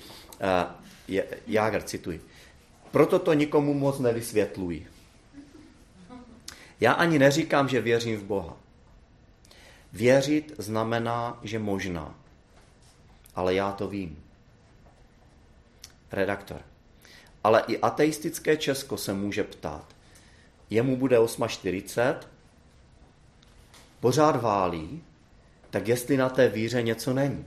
Uh, 1.09 1.23
Jágr, 1.47 1.81
cituji. 1.81 2.21
Proto 2.91 3.19
to 3.19 3.33
nikomu 3.33 3.73
moc 3.73 3.99
nevysvětluji. 3.99 4.87
Já 6.79 6.93
ani 6.93 7.19
neříkám, 7.19 7.69
že 7.69 7.81
věřím 7.81 8.17
v 8.17 8.23
Boha. 8.23 8.57
Věřit 9.93 10.55
znamená, 10.57 11.39
že 11.43 11.59
možná. 11.59 12.15
Ale 13.35 13.53
já 13.53 13.71
to 13.71 13.87
vím. 13.87 14.23
Redaktor. 16.11 16.61
Ale 17.43 17.63
i 17.67 17.77
ateistické 17.77 18.57
Česko 18.57 18.97
se 18.97 19.13
může 19.13 19.43
ptát. 19.43 19.95
Jemu 20.69 20.97
bude 20.97 21.19
8,40, 21.19 22.15
pořád 23.99 24.41
válí, 24.41 25.03
tak 25.69 25.87
jestli 25.87 26.17
na 26.17 26.29
té 26.29 26.49
víře 26.49 26.81
něco 26.81 27.13
není. 27.13 27.45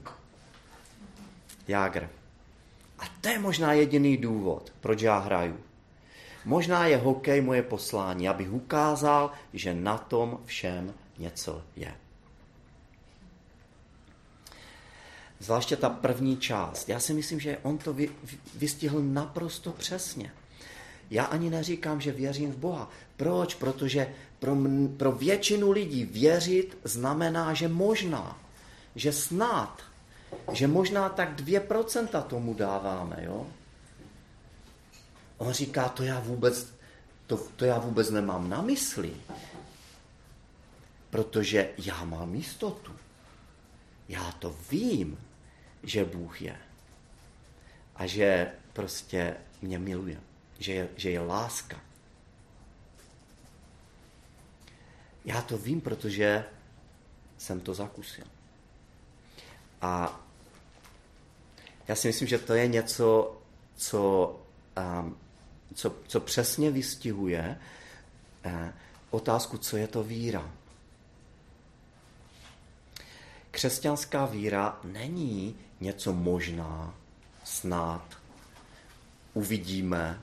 Jágr. 1.67 2.09
A 2.99 3.03
to 3.21 3.29
je 3.29 3.39
možná 3.39 3.73
jediný 3.73 4.17
důvod, 4.17 4.73
proč 4.79 5.01
já 5.01 5.17
hraju. 5.17 5.59
Možná 6.45 6.87
je 6.87 6.97
hokej 6.97 7.41
moje 7.41 7.63
poslání, 7.63 8.29
abych 8.29 8.53
ukázal, 8.53 9.31
že 9.53 9.73
na 9.73 9.97
tom 9.97 10.39
všem 10.45 10.93
něco 11.17 11.63
je. 11.75 11.93
Zvláště 15.39 15.75
ta 15.75 15.89
první 15.89 16.37
část. 16.37 16.89
Já 16.89 16.99
si 16.99 17.13
myslím, 17.13 17.39
že 17.39 17.57
on 17.61 17.77
to 17.77 17.93
vy, 17.93 18.09
vystihl 18.55 19.01
naprosto 19.01 19.71
přesně. 19.71 20.31
Já 21.11 21.25
ani 21.25 21.49
neříkám, 21.49 22.01
že 22.01 22.11
věřím 22.11 22.51
v 22.51 22.57
Boha. 22.57 22.89
Proč? 23.17 23.55
Protože 23.55 24.13
pro, 24.41 24.57
pro 24.97 25.11
většinu 25.11 25.71
lidí 25.71 26.05
věřit 26.05 26.77
znamená, 26.83 27.53
že 27.53 27.67
možná, 27.67 28.39
že 28.95 29.13
snad, 29.13 29.81
že 30.51 30.67
možná 30.67 31.09
tak 31.09 31.39
2% 31.41 32.23
tomu 32.23 32.53
dáváme, 32.53 33.17
jo? 33.21 33.47
On 35.37 35.53
říká, 35.53 35.89
to 35.89 36.03
já 36.03 36.19
vůbec, 36.19 36.73
to, 37.27 37.37
to 37.55 37.65
já 37.65 37.79
vůbec 37.79 38.09
nemám 38.09 38.49
na 38.49 38.61
mysli. 38.61 39.13
Protože 41.09 41.69
já 41.77 42.03
mám 42.03 42.35
jistotu. 42.35 42.91
Já 44.09 44.31
to 44.31 44.55
vím, 44.69 45.17
že 45.83 46.05
Bůh 46.05 46.41
je. 46.41 46.57
A 47.95 48.05
že 48.05 48.51
prostě 48.73 49.35
mě 49.61 49.79
miluje. 49.79 50.17
Že 50.59 50.73
je, 50.73 50.89
že 50.95 51.09
je 51.09 51.19
láska. 51.19 51.90
Já 55.25 55.41
to 55.41 55.57
vím, 55.57 55.81
protože 55.81 56.45
jsem 57.37 57.59
to 57.59 57.73
zakusil. 57.73 58.25
A 59.81 60.19
já 61.87 61.95
si 61.95 62.07
myslím, 62.07 62.27
že 62.27 62.37
to 62.37 62.53
je 62.53 62.67
něco, 62.67 63.37
co 63.75 64.35
um, 64.77 65.17
co, 65.75 65.95
co 66.07 66.19
přesně 66.19 66.71
vystihuje 66.71 67.57
eh, 68.43 68.73
otázku, 69.09 69.57
co 69.57 69.77
je 69.77 69.87
to 69.87 70.03
víra. 70.03 70.51
Křesťanská 73.51 74.25
víra 74.25 74.79
není 74.83 75.55
něco 75.79 76.13
možná, 76.13 76.95
snad, 77.43 78.17
uvidíme, 79.33 80.21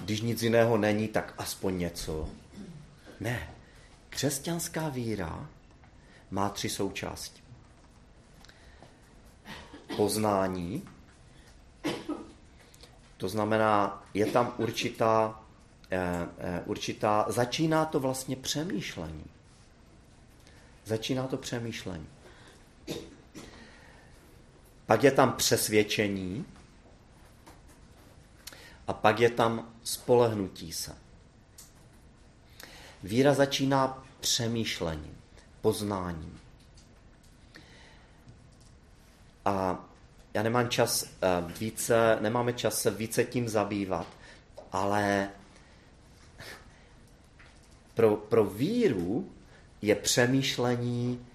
když 0.00 0.20
nic 0.20 0.42
jiného 0.42 0.76
není, 0.76 1.08
tak 1.08 1.34
aspoň 1.38 1.78
něco. 1.78 2.28
Ne. 3.20 3.51
Křesťanská 4.12 4.88
víra 4.88 5.48
má 6.30 6.48
tři 6.48 6.68
součásti. 6.68 7.42
Poznání, 9.96 10.88
to 13.16 13.28
znamená, 13.28 14.02
je 14.14 14.26
tam 14.26 14.54
určitá, 14.58 15.42
eh, 15.90 16.28
eh, 16.38 16.62
určitá, 16.66 17.26
začíná 17.28 17.84
to 17.84 18.00
vlastně 18.00 18.36
přemýšlení. 18.36 19.24
Začíná 20.84 21.26
to 21.26 21.36
přemýšlení. 21.36 22.08
Pak 24.86 25.02
je 25.02 25.10
tam 25.10 25.32
přesvědčení 25.32 26.46
a 28.86 28.92
pak 28.92 29.20
je 29.20 29.30
tam 29.30 29.72
spolehnutí 29.82 30.72
se. 30.72 30.96
Víra 33.02 33.34
začíná 33.34 34.04
přemýšlením, 34.20 35.16
poznáním. 35.60 36.40
A 39.44 39.84
já 40.34 40.42
nemám 40.42 40.68
čas 40.68 41.04
eh, 41.04 41.52
více, 41.60 42.18
nemáme 42.20 42.52
čas 42.52 42.80
se 42.80 42.90
více 42.90 43.24
tím 43.24 43.48
zabývat, 43.48 44.06
ale 44.72 45.28
pro, 47.94 48.16
pro 48.16 48.44
víru 48.44 49.30
je 49.82 49.94
přemýšlení, 49.94 51.26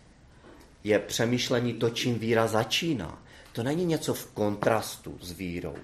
je 0.83 0.99
přemýšlení 0.99 1.73
to, 1.73 1.89
čím 1.89 2.19
víra 2.19 2.47
začíná. 2.47 3.21
To 3.51 3.63
není 3.63 3.85
něco 3.85 4.13
v 4.13 4.25
kontrastu 4.25 5.17
s 5.21 5.31
vírou. 5.31 5.75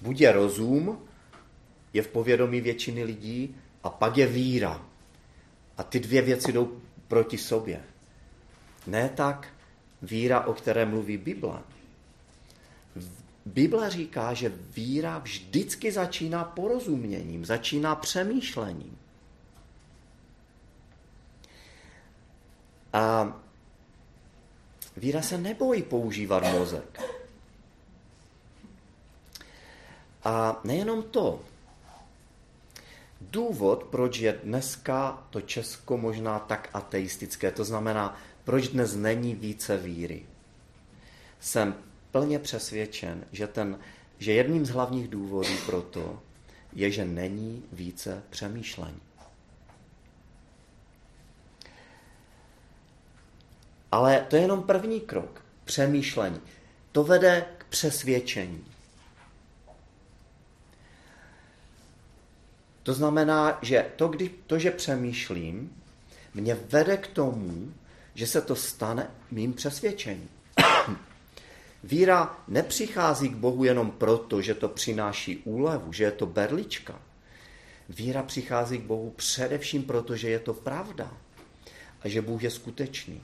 Buď 0.00 0.20
je 0.20 0.32
rozum, 0.32 1.08
je 1.92 2.02
v 2.02 2.08
povědomí 2.08 2.60
většiny 2.60 3.04
lidí, 3.04 3.56
a 3.82 3.90
pak 3.90 4.16
je 4.16 4.26
víra. 4.26 4.82
A 5.78 5.82
ty 5.82 6.00
dvě 6.00 6.22
věci 6.22 6.52
jdou 6.52 6.80
proti 7.08 7.38
sobě. 7.38 7.84
Ne 8.86 9.08
tak 9.08 9.48
víra, 10.02 10.46
o 10.46 10.54
které 10.54 10.84
mluví 10.86 11.16
Bible. 11.16 11.60
Bible 13.46 13.90
říká, 13.90 14.34
že 14.34 14.48
víra 14.48 15.18
vždycky 15.18 15.92
začíná 15.92 16.44
porozuměním, 16.44 17.44
začíná 17.44 17.94
přemýšlením. 17.94 18.98
A 22.92 23.32
víra 24.96 25.22
se 25.22 25.38
nebojí 25.38 25.82
používat 25.82 26.44
mozek. 26.52 27.02
A 30.24 30.60
nejenom 30.64 31.02
to. 31.02 31.40
Důvod, 33.32 33.84
proč 33.84 34.18
je 34.18 34.40
dneska 34.44 35.26
to 35.30 35.40
Česko 35.40 35.96
možná 35.96 36.38
tak 36.38 36.70
ateistické, 36.74 37.52
to 37.52 37.64
znamená, 37.64 38.20
proč 38.44 38.68
dnes 38.68 38.94
není 38.94 39.34
více 39.34 39.76
víry. 39.76 40.26
Jsem 41.40 41.74
plně 42.10 42.38
přesvědčen, 42.38 43.24
že, 43.32 43.46
ten, 43.46 43.78
že 44.18 44.32
jedním 44.32 44.66
z 44.66 44.70
hlavních 44.70 45.08
důvodů 45.08 45.56
pro 45.66 45.82
to 45.82 46.22
je, 46.72 46.90
že 46.90 47.04
není 47.04 47.62
více 47.72 48.22
přemýšlení. 48.30 49.00
Ale 53.92 54.26
to 54.30 54.36
je 54.36 54.42
jenom 54.42 54.62
první 54.62 55.00
krok. 55.00 55.44
Přemýšlení. 55.64 56.40
To 56.92 57.04
vede 57.04 57.46
k 57.58 57.64
přesvědčení. 57.64 58.64
To 62.82 62.94
znamená, 62.94 63.58
že 63.62 63.86
to, 63.96 64.08
kdy, 64.08 64.30
to, 64.46 64.58
že 64.58 64.70
přemýšlím, 64.70 65.82
mě 66.34 66.54
vede 66.54 66.96
k 66.96 67.06
tomu, 67.06 67.72
že 68.14 68.26
se 68.26 68.40
to 68.40 68.56
stane 68.56 69.10
mým 69.30 69.52
přesvědčením. 69.52 70.28
Víra 71.84 72.36
nepřichází 72.48 73.28
k 73.28 73.36
Bohu 73.36 73.64
jenom 73.64 73.90
proto, 73.90 74.42
že 74.42 74.54
to 74.54 74.68
přináší 74.68 75.36
úlevu, 75.36 75.92
že 75.92 76.04
je 76.04 76.10
to 76.10 76.26
berlička. 76.26 77.02
Víra 77.88 78.22
přichází 78.22 78.78
k 78.78 78.82
Bohu 78.82 79.10
především 79.10 79.82
proto, 79.82 80.16
že 80.16 80.30
je 80.30 80.38
to 80.38 80.54
pravda 80.54 81.16
a 82.02 82.08
že 82.08 82.22
Bůh 82.22 82.42
je 82.42 82.50
skutečný, 82.50 83.20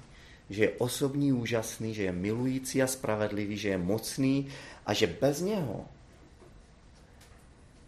že 0.50 0.62
je 0.62 0.70
osobní, 0.78 1.32
úžasný, 1.32 1.94
že 1.94 2.02
je 2.02 2.12
milující 2.12 2.82
a 2.82 2.86
spravedlivý, 2.86 3.56
že 3.56 3.68
je 3.68 3.78
mocný 3.78 4.48
a 4.86 4.92
že 4.92 5.06
bez 5.06 5.40
něho 5.40 5.84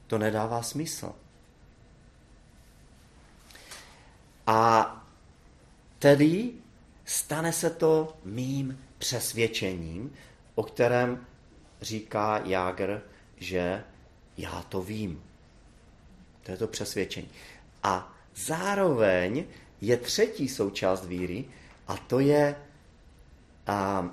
to 0.06 0.18
nedává 0.18 0.62
smysl. 0.62 1.12
A 4.50 4.90
tedy 5.98 6.52
stane 7.04 7.52
se 7.52 7.70
to 7.70 8.16
mým 8.24 8.84
přesvědčením, 8.98 10.12
o 10.54 10.62
kterém 10.62 11.26
říká 11.80 12.40
Jágr, 12.44 13.02
že 13.36 13.84
já 14.36 14.62
to 14.62 14.82
vím. 14.82 15.22
To 16.42 16.50
je 16.50 16.56
to 16.56 16.66
přesvědčení. 16.66 17.28
A 17.82 18.14
zároveň 18.34 19.44
je 19.80 19.96
třetí 19.96 20.48
součást 20.48 21.06
víry 21.06 21.44
a 21.88 21.96
to 21.96 22.20
je, 22.20 22.56
a, 23.66 24.10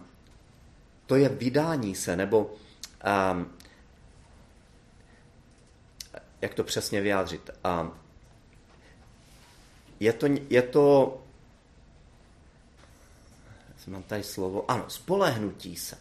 to 1.05 1.15
je 1.15 1.29
vydání 1.29 1.95
se, 1.95 2.15
nebo 2.15 2.55
a, 3.01 3.45
jak 6.41 6.53
to 6.53 6.63
přesně 6.63 7.01
vyjádřit. 7.01 7.49
A, 7.63 7.91
je 10.00 10.14
to, 10.14 10.28
je 10.50 10.62
to 10.62 11.18
mám 13.88 14.04
tady 14.04 14.24
slovo, 14.24 14.72
ano, 14.72 14.86
spolehnutí 14.88 15.76
se. 15.76 15.98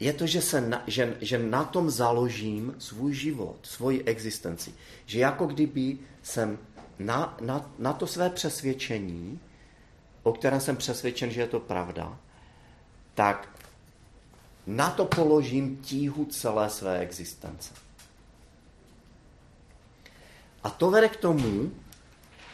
Je 0.00 0.12
to, 0.12 0.26
že, 0.26 0.42
se 0.42 0.60
na, 0.60 0.82
že, 0.86 1.16
že 1.20 1.38
na 1.38 1.64
tom 1.64 1.90
založím 1.90 2.74
svůj 2.78 3.14
život, 3.14 3.56
svoji 3.62 4.02
existenci. 4.04 4.74
Že 5.06 5.18
jako 5.18 5.46
kdyby 5.46 5.98
jsem 6.22 6.58
na, 6.98 7.36
na, 7.40 7.70
na 7.78 7.92
to 7.92 8.06
své 8.06 8.30
přesvědčení, 8.30 9.40
o 10.22 10.32
kterém 10.32 10.60
jsem 10.60 10.76
přesvědčen, 10.76 11.30
že 11.30 11.40
je 11.40 11.46
to 11.46 11.60
pravda, 11.60 12.18
tak 13.14 13.48
na 14.66 14.90
to 14.90 15.04
položím 15.04 15.76
tíhu 15.76 16.24
celé 16.24 16.70
své 16.70 16.98
existence. 16.98 17.74
A 20.68 20.70
to 20.70 20.90
vede 20.90 21.08
k 21.08 21.16
tomu, 21.16 21.72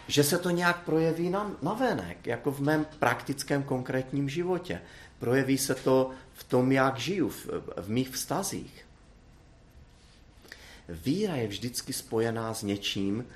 že 0.06 0.24
se 0.24 0.38
to 0.38 0.50
nějak 0.50 0.84
projeví 0.84 1.30
na, 1.30 1.50
na 1.62 1.74
venek, 1.74 2.26
jako 2.26 2.50
v 2.52 2.60
mém 2.60 2.86
praktickém 2.98 3.62
konkrétním 3.62 4.28
životě. 4.28 4.80
Projeví 5.18 5.58
se 5.58 5.74
to 5.74 6.10
v 6.34 6.44
tom, 6.44 6.72
jak 6.72 6.98
žiju, 6.98 7.28
v, 7.28 7.46
v 7.76 7.88
mých 7.88 8.10
vztazích. 8.10 8.86
Víra 10.88 11.36
je 11.36 11.48
vždycky 11.48 11.92
spojená 11.92 12.54
s 12.54 12.62
něčím, 12.62 13.26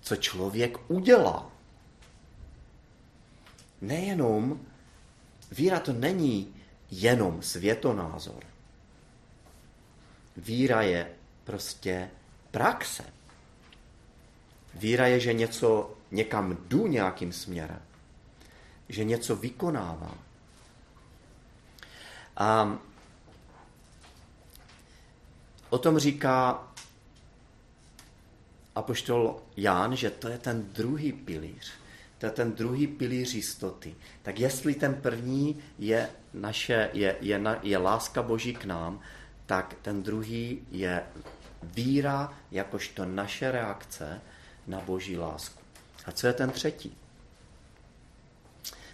co 0.00 0.16
člověk 0.16 0.78
udělá. 0.88 1.50
Nejenom, 3.80 4.60
víra 5.52 5.80
to 5.80 5.92
není 5.92 6.54
jenom 6.90 7.42
světonázor. 7.42 8.44
Víra 10.36 10.82
je 10.82 11.10
prostě 11.44 12.10
praxe. 12.50 13.16
Víra 14.76 15.06
je, 15.06 15.20
že 15.20 15.32
něco 15.32 15.96
někam 16.10 16.56
jdu 16.68 16.86
nějakým 16.86 17.32
směrem, 17.32 17.82
že 18.88 19.04
něco 19.04 19.36
vykonávám. 19.36 20.18
A 22.36 22.78
o 25.70 25.78
tom 25.78 25.98
říká 25.98 26.64
apoštol 28.74 29.42
Ján, 29.56 29.96
že 29.96 30.10
to 30.10 30.28
je 30.28 30.38
ten 30.38 30.72
druhý 30.72 31.12
pilíř. 31.12 31.72
To 32.18 32.26
je 32.26 32.32
ten 32.32 32.52
druhý 32.52 32.86
pilíř 32.86 33.34
jistoty. 33.34 33.94
Tak 34.22 34.38
jestli 34.38 34.74
ten 34.74 34.94
první 34.94 35.62
je, 35.78 36.08
naše, 36.34 36.90
je, 36.92 37.16
je, 37.20 37.38
na, 37.38 37.58
je 37.62 37.78
láska 37.78 38.22
Boží 38.22 38.54
k 38.54 38.64
nám, 38.64 39.00
tak 39.46 39.76
ten 39.82 40.02
druhý 40.02 40.60
je 40.70 41.02
víra 41.62 42.32
jakožto 42.50 43.04
naše 43.04 43.52
reakce 43.52 44.20
na 44.66 44.80
boží 44.80 45.16
lásku. 45.16 45.60
A 46.06 46.12
co 46.12 46.26
je 46.26 46.32
ten 46.32 46.50
třetí? 46.50 46.96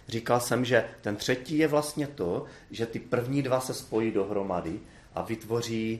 Říkal 0.07 0.39
jsem, 0.39 0.65
že 0.65 0.89
ten 1.01 1.15
třetí 1.15 1.57
je 1.57 1.67
vlastně 1.67 2.07
to, 2.07 2.45
že 2.71 2.85
ty 2.85 2.99
první 2.99 3.41
dva 3.41 3.59
se 3.59 3.73
spojí 3.73 4.11
dohromady 4.11 4.79
a 5.15 5.21
vytvoří, 5.21 5.99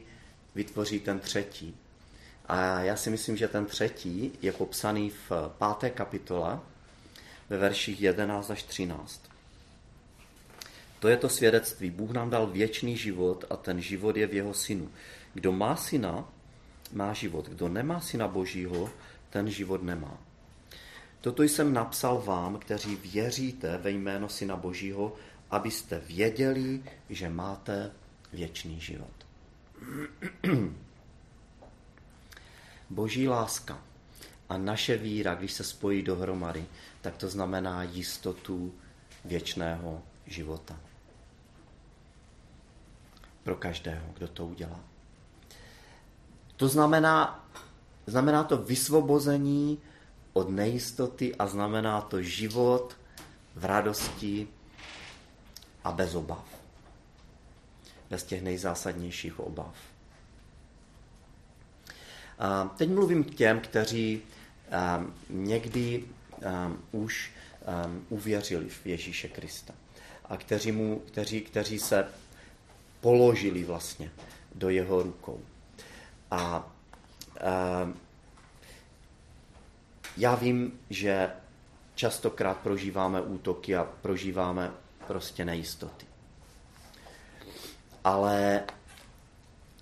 vytvoří 0.55 0.99
ten 0.99 1.19
třetí. 1.19 1.75
A 2.45 2.79
já 2.79 2.95
si 2.95 3.09
myslím, 3.09 3.37
že 3.37 3.47
ten 3.47 3.65
třetí 3.65 4.31
je 4.41 4.51
popsaný 4.51 5.09
v 5.09 5.31
páté 5.57 5.89
kapitole 5.89 6.59
ve 7.49 7.57
verších 7.57 8.01
11 8.01 8.51
až 8.51 8.63
13. 8.63 9.21
To 10.99 11.07
je 11.07 11.17
to 11.17 11.29
svědectví. 11.29 11.89
Bůh 11.89 12.11
nám 12.11 12.29
dal 12.29 12.47
věčný 12.47 12.97
život 12.97 13.45
a 13.49 13.55
ten 13.55 13.81
život 13.81 14.17
je 14.17 14.27
v 14.27 14.33
jeho 14.33 14.53
synu. 14.53 14.89
Kdo 15.33 15.51
má 15.51 15.75
syna, 15.75 16.29
má 16.91 17.13
život. 17.13 17.49
Kdo 17.49 17.69
nemá 17.69 17.99
syna 17.99 18.27
božího, 18.27 18.89
ten 19.33 19.49
život 19.49 19.83
nemá. 19.83 20.17
Toto 21.21 21.43
jsem 21.43 21.73
napsal 21.73 22.21
vám, 22.21 22.57
kteří 22.57 22.95
věříte 22.95 23.77
ve 23.77 23.91
jméno 23.91 24.29
Syna 24.29 24.55
Božího, 24.55 25.15
abyste 25.51 25.99
věděli, 25.99 26.83
že 27.09 27.29
máte 27.29 27.91
věčný 28.33 28.79
život. 28.79 29.17
Boží 32.89 33.27
láska 33.27 33.81
a 34.49 34.57
naše 34.57 34.97
víra, 34.97 35.35
když 35.35 35.53
se 35.53 35.63
spojí 35.63 36.01
dohromady, 36.01 36.65
tak 37.01 37.17
to 37.17 37.29
znamená 37.29 37.83
jistotu 37.83 38.73
věčného 39.25 40.03
života. 40.27 40.79
Pro 43.43 43.55
každého, 43.55 44.05
kdo 44.13 44.27
to 44.27 44.45
udělá. 44.45 44.79
To 46.55 46.67
znamená 46.67 47.43
Znamená 48.07 48.43
to 48.43 48.57
vysvobození 48.57 49.79
od 50.33 50.49
nejistoty 50.49 51.35
a 51.35 51.47
znamená 51.47 52.01
to 52.01 52.21
život 52.21 52.97
v 53.55 53.65
radosti 53.65 54.47
a 55.83 55.91
bez 55.91 56.15
obav. 56.15 56.45
Bez 58.09 58.23
těch 58.23 58.41
nejzásadnějších 58.41 59.39
obav. 59.39 59.75
A 62.39 62.63
teď 62.77 62.89
mluvím 62.89 63.23
k 63.23 63.35
těm, 63.35 63.59
kteří 63.59 64.21
někdy 65.29 66.05
už 66.91 67.31
uvěřili 68.09 68.69
v 68.69 68.85
Ježíše 68.85 69.27
Krista 69.27 69.73
a 70.25 70.37
kteří, 70.37 70.71
mu, 70.71 70.99
kteří, 70.99 71.41
kteří 71.41 71.79
se 71.79 72.07
položili 73.01 73.63
vlastně 73.63 74.11
do 74.55 74.69
jeho 74.69 75.03
rukou. 75.03 75.41
A 76.31 76.72
já 80.17 80.35
vím, 80.35 80.79
že 80.89 81.31
častokrát 81.95 82.57
prožíváme 82.57 83.21
útoky 83.21 83.75
a 83.75 83.83
prožíváme 84.01 84.71
prostě 85.07 85.45
nejistoty. 85.45 86.05
Ale 88.03 88.63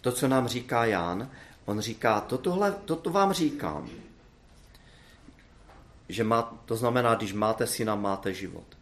to, 0.02 0.12
co 0.12 0.28
nám 0.28 0.48
říká 0.48 0.86
Jan, 0.86 1.30
on 1.66 1.80
říká, 1.80 2.22
tohle, 2.22 2.72
toto 2.72 3.10
vám 3.10 3.34
říkám, 3.34 3.90
že 6.10 6.24
má, 6.24 6.42
to 6.66 6.76
znamená, 6.76 7.16
když 7.16 7.34
máte 7.34 7.68
syna, 7.68 7.96
máte 7.96 8.34
život. 8.34 8.78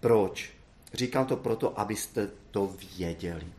Proč? 0.00 0.52
Říkám 0.94 1.26
to 1.26 1.36
proto, 1.36 1.80
abyste 1.80 2.30
to 2.50 2.66
věděli 2.96 3.57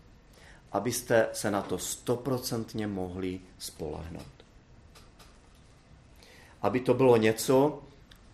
abyste 0.71 1.29
se 1.33 1.51
na 1.51 1.61
to 1.61 1.77
stoprocentně 1.77 2.87
mohli 2.87 3.39
spolehnout. 3.59 4.45
Aby 6.61 6.79
to 6.79 6.93
bylo 6.93 7.17
něco, 7.17 7.83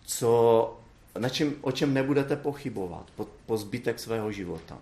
co, 0.05 0.77
na 1.19 1.29
čem, 1.29 1.55
o 1.61 1.71
čem 1.71 1.93
nebudete 1.93 2.36
pochybovat 2.36 3.05
po, 3.15 3.27
po 3.45 3.57
zbytek 3.57 3.99
svého 3.99 4.31
života. 4.31 4.77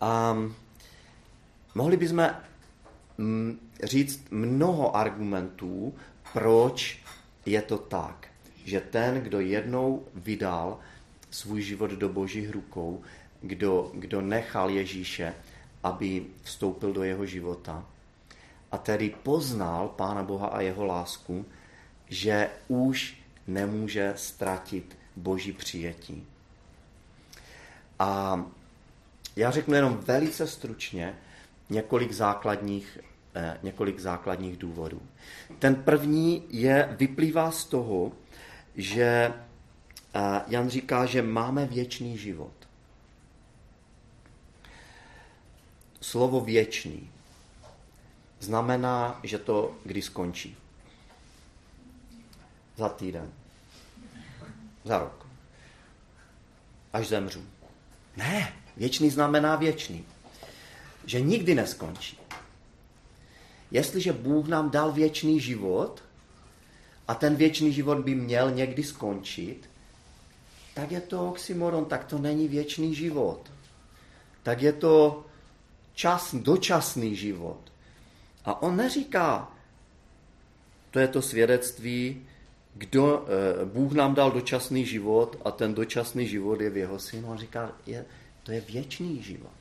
A 0.00 0.36
mohli 1.74 1.96
bychom 1.96 2.30
mm, 3.18 3.68
říct 3.82 4.24
mnoho 4.30 4.96
argumentů, 4.96 5.94
proč 6.32 7.02
je 7.46 7.62
to 7.62 7.78
tak, 7.78 8.28
že 8.64 8.80
ten, 8.80 9.20
kdo 9.20 9.40
jednou 9.40 10.04
vydal 10.14 10.78
svůj 11.30 11.62
život 11.62 11.90
do 11.90 12.08
božích 12.08 12.50
rukou, 12.50 13.02
kdo, 13.40 13.90
kdo 13.94 14.20
nechal 14.20 14.70
Ježíše, 14.70 15.34
aby 15.82 16.26
vstoupil 16.42 16.92
do 16.92 17.02
jeho 17.02 17.26
života 17.26 17.86
a 18.72 18.78
tedy 18.78 19.14
poznal 19.22 19.88
Pána 19.88 20.22
Boha 20.22 20.46
a 20.46 20.60
jeho 20.60 20.84
lásku, 20.84 21.46
že 22.08 22.50
už 22.68 23.16
nemůže 23.46 24.12
ztratit 24.16 24.98
boží 25.16 25.52
přijetí. 25.52 26.26
A 27.98 28.44
já 29.36 29.50
řeknu 29.50 29.74
jenom 29.74 29.96
velice 29.96 30.46
stručně 30.46 31.14
několik 31.70 32.12
základních, 32.12 32.98
eh, 33.34 33.58
několik 33.62 33.98
základních 33.98 34.56
důvodů. 34.56 35.02
Ten 35.58 35.74
první 35.74 36.44
je, 36.50 36.96
vyplývá 36.98 37.50
z 37.50 37.64
toho, 37.64 38.12
že 38.74 39.32
Jan 40.46 40.68
říká, 40.68 41.06
že 41.06 41.22
máme 41.22 41.66
věčný 41.66 42.18
život. 42.18 42.52
Slovo 46.00 46.40
věčný 46.40 47.10
znamená, 48.40 49.20
že 49.22 49.38
to 49.38 49.76
kdy 49.84 50.02
skončí. 50.02 50.56
Za 52.76 52.88
týden. 52.88 53.32
Za 54.84 54.98
rok. 54.98 55.26
Až 56.92 57.08
zemřu. 57.08 57.44
Ne, 58.16 58.52
věčný 58.76 59.10
znamená 59.10 59.56
věčný. 59.56 60.04
Že 61.04 61.20
nikdy 61.20 61.54
neskončí. 61.54 62.18
Jestliže 63.70 64.12
Bůh 64.12 64.48
nám 64.48 64.70
dal 64.70 64.92
věčný 64.92 65.40
život 65.40 66.02
a 67.08 67.14
ten 67.14 67.36
věčný 67.36 67.72
život 67.72 67.98
by 67.98 68.14
měl 68.14 68.50
někdy 68.50 68.82
skončit, 68.82 69.69
tak 70.80 70.92
je 70.92 71.00
to 71.00 71.28
oxymoron, 71.28 71.84
tak 71.84 72.04
to 72.04 72.18
není 72.18 72.48
věčný 72.48 72.94
život. 72.94 73.52
Tak 74.42 74.62
je 74.62 74.72
to 74.72 75.24
čas, 75.92 76.34
dočasný 76.34 77.16
život. 77.16 77.60
A 78.44 78.62
on 78.62 78.76
neříká, 78.76 79.52
to 80.90 80.98
je 80.98 81.08
to 81.08 81.22
svědectví, 81.22 82.24
kdo, 82.74 83.26
eh, 83.28 83.64
Bůh 83.64 83.92
nám 83.92 84.14
dal 84.14 84.32
dočasný 84.32 84.86
život 84.86 85.36
a 85.44 85.50
ten 85.50 85.74
dočasný 85.74 86.28
život 86.28 86.60
je 86.60 86.70
v 86.70 86.76
jeho 86.76 86.98
synu. 86.98 87.28
On 87.28 87.38
říká, 87.38 87.72
je, 87.86 88.04
to 88.42 88.52
je 88.52 88.60
věčný 88.60 89.22
život. 89.22 89.60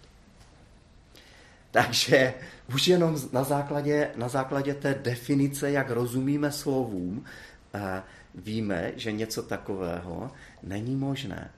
Takže 1.72 2.34
už 2.74 2.88
jenom 2.88 3.20
na 3.32 3.44
základě, 3.44 4.12
na 4.16 4.30
základě 4.30 4.74
té 4.74 4.94
definice, 5.04 5.72
jak 5.72 5.90
rozumíme 5.90 6.52
slovům, 6.52 7.26
eh, 7.74 8.04
víme, 8.40 8.92
že 8.96 9.12
něco 9.12 9.44
takového 9.44 10.32
není 10.64 10.96
možné. 10.96 11.52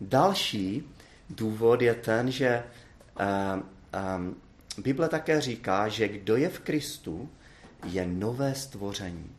Další 0.00 0.82
důvod 1.30 1.82
je 1.82 1.94
ten, 1.94 2.30
že 2.30 2.48
eh, 2.48 2.64
Bible 4.78 5.08
také 5.08 5.40
říká, 5.40 5.88
že 5.88 6.08
kdo 6.08 6.36
je 6.36 6.48
v 6.48 6.58
Kristu, 6.58 7.30
je 7.84 8.06
nové 8.06 8.54
stvoření. 8.54 9.36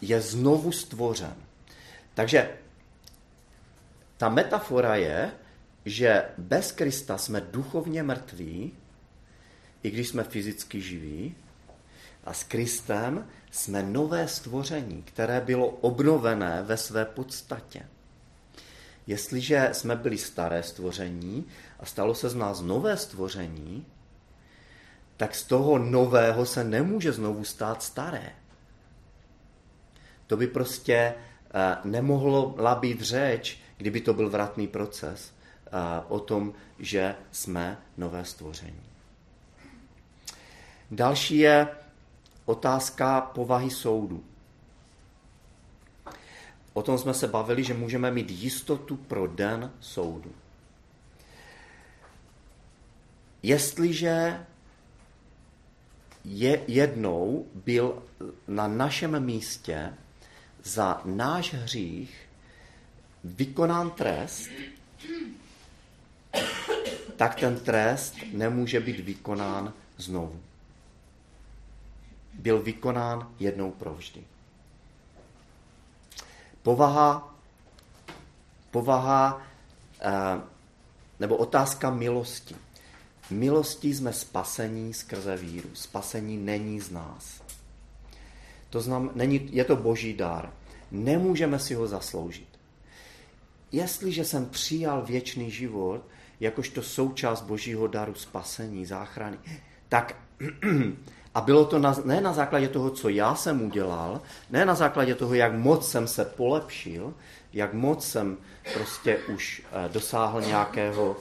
Je 0.00 0.20
znovu 0.20 0.72
stvořen. 0.72 1.34
Takže 2.14 2.50
ta 4.16 4.28
metafora 4.28 4.96
je, 4.96 5.32
že 5.84 6.24
bez 6.38 6.72
Krista 6.72 7.18
jsme 7.18 7.40
duchovně 7.40 8.02
mrtví, 8.02 8.72
i 9.82 9.90
když 9.90 10.08
jsme 10.08 10.24
fyzicky 10.24 10.80
živí, 10.80 11.34
a 12.28 12.32
s 12.32 12.44
Kristem 12.44 13.26
jsme 13.50 13.82
nové 13.82 14.28
stvoření, 14.28 15.02
které 15.02 15.40
bylo 15.40 15.68
obnovené 15.68 16.62
ve 16.62 16.76
své 16.76 17.04
podstatě. 17.04 17.86
Jestliže 19.06 19.68
jsme 19.72 19.96
byli 19.96 20.18
staré 20.18 20.62
stvoření 20.62 21.46
a 21.80 21.86
stalo 21.86 22.14
se 22.14 22.28
z 22.28 22.34
nás 22.34 22.60
nové 22.60 22.96
stvoření, 22.96 23.86
tak 25.16 25.34
z 25.34 25.44
toho 25.44 25.78
nového 25.78 26.46
se 26.46 26.64
nemůže 26.64 27.12
znovu 27.12 27.44
stát 27.44 27.82
staré. 27.82 28.32
To 30.26 30.36
by 30.36 30.46
prostě 30.46 30.94
eh, 30.94 31.76
nemohla 31.84 32.74
být 32.74 33.00
řeč, 33.00 33.58
kdyby 33.76 34.00
to 34.00 34.14
byl 34.14 34.30
vratný 34.30 34.68
proces 34.68 35.32
eh, 35.66 35.70
o 36.08 36.20
tom, 36.20 36.52
že 36.78 37.14
jsme 37.32 37.78
nové 37.96 38.24
stvoření. 38.24 38.82
Další 40.90 41.38
je 41.38 41.68
otázka 42.48 43.20
povahy 43.20 43.70
soudu. 43.70 44.24
O 46.72 46.82
tom 46.82 46.98
jsme 46.98 47.14
se 47.14 47.28
bavili, 47.28 47.64
že 47.64 47.74
můžeme 47.74 48.10
mít 48.10 48.30
jistotu 48.30 48.96
pro 48.96 49.26
den 49.26 49.72
soudu. 49.80 50.32
Jestliže 53.42 54.46
je 56.24 56.62
jednou 56.66 57.46
byl 57.54 58.02
na 58.48 58.68
našem 58.68 59.24
místě 59.24 59.94
za 60.62 61.02
náš 61.04 61.54
hřích 61.54 62.28
vykonán 63.24 63.90
trest, 63.90 64.50
tak 67.16 67.34
ten 67.34 67.60
trest 67.60 68.14
nemůže 68.32 68.80
být 68.80 69.00
vykonán 69.00 69.72
znovu. 69.96 70.40
Byl 72.38 72.62
vykonán 72.62 73.32
jednou 73.38 73.70
provždy. 73.70 74.24
Povaha, 76.62 77.34
povaha 78.70 79.42
eh, 80.00 80.40
nebo 81.20 81.36
otázka 81.36 81.90
milosti. 81.90 82.56
Milostí 83.30 83.94
jsme 83.94 84.12
spasení 84.12 84.94
skrze 84.94 85.36
víru. 85.36 85.68
Spasení 85.74 86.36
není 86.36 86.80
z 86.80 86.90
nás. 86.90 87.42
To 88.70 88.80
znamená, 88.80 89.12
není, 89.14 89.48
je 89.52 89.64
to 89.64 89.76
boží 89.76 90.14
dar. 90.14 90.52
Nemůžeme 90.90 91.58
si 91.58 91.74
ho 91.74 91.86
zasloužit. 91.88 92.48
Jestliže 93.72 94.24
jsem 94.24 94.46
přijal 94.46 95.02
věčný 95.02 95.50
život, 95.50 96.02
jakožto 96.40 96.82
součást 96.82 97.42
božího 97.42 97.86
daru 97.86 98.14
spasení, 98.14 98.86
záchrany, 98.86 99.38
tak 99.88 100.16
a 101.38 101.40
bylo 101.40 101.64
to 101.64 101.78
na, 101.78 101.94
ne 102.04 102.20
na 102.20 102.32
základě 102.32 102.68
toho, 102.68 102.90
co 102.90 103.08
já 103.08 103.34
jsem 103.34 103.62
udělal, 103.62 104.20
ne 104.50 104.64
na 104.64 104.74
základě 104.74 105.14
toho, 105.14 105.34
jak 105.34 105.54
moc 105.54 105.90
jsem 105.90 106.08
se 106.08 106.24
polepšil, 106.24 107.14
jak 107.52 107.72
moc 107.72 108.06
jsem 108.06 108.36
prostě 108.74 109.18
už 109.18 109.62
eh, 109.72 109.88
dosáhl 109.88 110.40
nějakého 110.40 111.16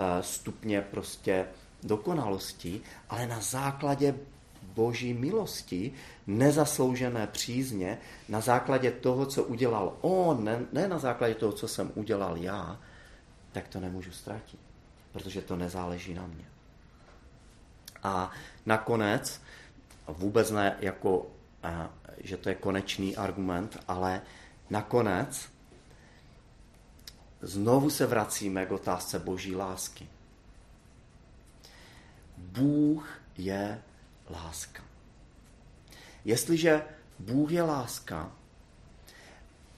Eh, 0.00 0.22
stupně 0.22 0.80
prostě 0.80 1.46
dokonalosti, 1.82 2.80
ale 3.08 3.26
na 3.26 3.40
základě 3.40 4.14
boží 4.62 5.14
milosti, 5.14 5.92
nezasloužené 6.26 7.26
přízně, 7.26 7.98
na 8.28 8.40
základě 8.40 8.90
toho, 8.90 9.26
co 9.26 9.44
udělal 9.44 9.96
on, 10.00 10.44
ne, 10.44 10.60
ne 10.72 10.88
na 10.88 10.98
základě 10.98 11.34
toho, 11.34 11.52
co 11.52 11.68
jsem 11.68 11.92
udělal 11.94 12.36
já, 12.36 12.78
tak 13.52 13.68
to 13.68 13.80
nemůžu 13.80 14.12
ztratit, 14.12 14.60
protože 15.12 15.42
to 15.42 15.56
nezáleží 15.56 16.14
na 16.14 16.26
mě. 16.26 16.44
A 18.02 18.30
nakonec, 18.66 19.42
vůbec 20.12 20.50
ne 20.50 20.76
jako, 20.80 21.26
eh, 21.62 21.88
že 22.18 22.36
to 22.36 22.48
je 22.48 22.54
konečný 22.54 23.16
argument, 23.16 23.78
ale 23.88 24.22
nakonec 24.70 25.48
znovu 27.40 27.90
se 27.90 28.06
vracíme 28.06 28.66
k 28.66 28.72
otázce 28.72 29.18
boží 29.18 29.56
lásky. 29.56 30.08
Bůh 32.36 33.20
je 33.38 33.82
láska. 34.30 34.82
Jestliže 36.24 36.82
Bůh 37.18 37.52
je 37.52 37.62
láska 37.62 38.32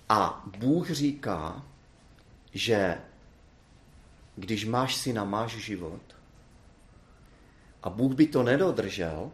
a 0.08 0.44
Bůh 0.58 0.90
říká, 0.90 1.62
že 2.52 3.00
když 4.36 4.64
máš 4.64 4.96
syna, 4.96 5.24
máš 5.24 5.56
život, 5.56 6.02
a 7.82 7.90
Bůh 7.90 8.14
by 8.14 8.26
to 8.26 8.42
nedodržel, 8.42 9.32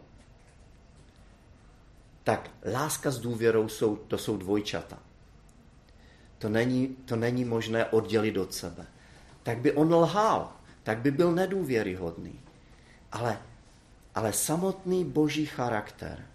tak 2.29 2.51
láska 2.73 3.11
s 3.11 3.19
důvěrou 3.19 3.67
jsou, 3.67 3.95
to 3.95 4.17
jsou 4.17 4.37
dvojčata. 4.37 4.99
To 6.37 6.49
není, 6.49 6.87
to 6.87 7.15
není 7.15 7.45
možné 7.45 7.85
oddělit 7.85 8.37
od 8.37 8.53
sebe. 8.53 8.85
Tak 9.43 9.57
by 9.57 9.71
on 9.71 9.93
lhal, 9.93 10.51
tak 10.83 10.97
by 10.97 11.11
byl 11.11 11.31
nedůvěryhodný. 11.31 12.39
Ale, 13.11 13.39
ale 14.15 14.33
samotný 14.33 15.05
boží 15.05 15.45
charakter 15.45 16.25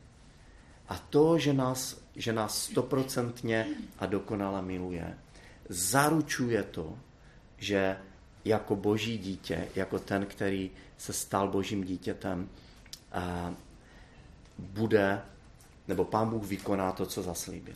a 0.88 0.98
to, 0.98 1.38
že 1.38 1.52
nás, 1.52 1.96
že 2.16 2.32
nás 2.32 2.62
stoprocentně 2.62 3.66
a 3.98 4.06
dokonale 4.06 4.62
miluje, 4.62 5.18
zaručuje 5.68 6.62
to, 6.62 6.98
že 7.58 7.96
jako 8.44 8.76
boží 8.76 9.18
dítě, 9.18 9.68
jako 9.74 9.98
ten, 9.98 10.26
který 10.26 10.70
se 10.98 11.12
stal 11.12 11.48
božím 11.48 11.84
dítětem, 11.84 12.48
bude, 14.58 15.22
nebo 15.88 16.04
pán 16.04 16.30
Bůh 16.30 16.44
vykoná 16.44 16.92
to, 16.92 17.06
co 17.06 17.22
zaslíbil. 17.22 17.74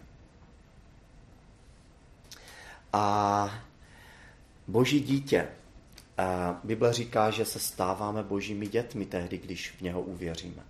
A 2.92 3.50
boží 4.66 5.00
dítě. 5.00 5.48
Bible 6.64 6.92
říká, 6.92 7.30
že 7.30 7.44
se 7.44 7.58
stáváme 7.58 8.22
božími 8.22 8.66
dětmi 8.66 9.06
tehdy, 9.06 9.38
když 9.38 9.70
v 9.70 9.80
něho 9.80 10.00
uvěříme. 10.02 10.62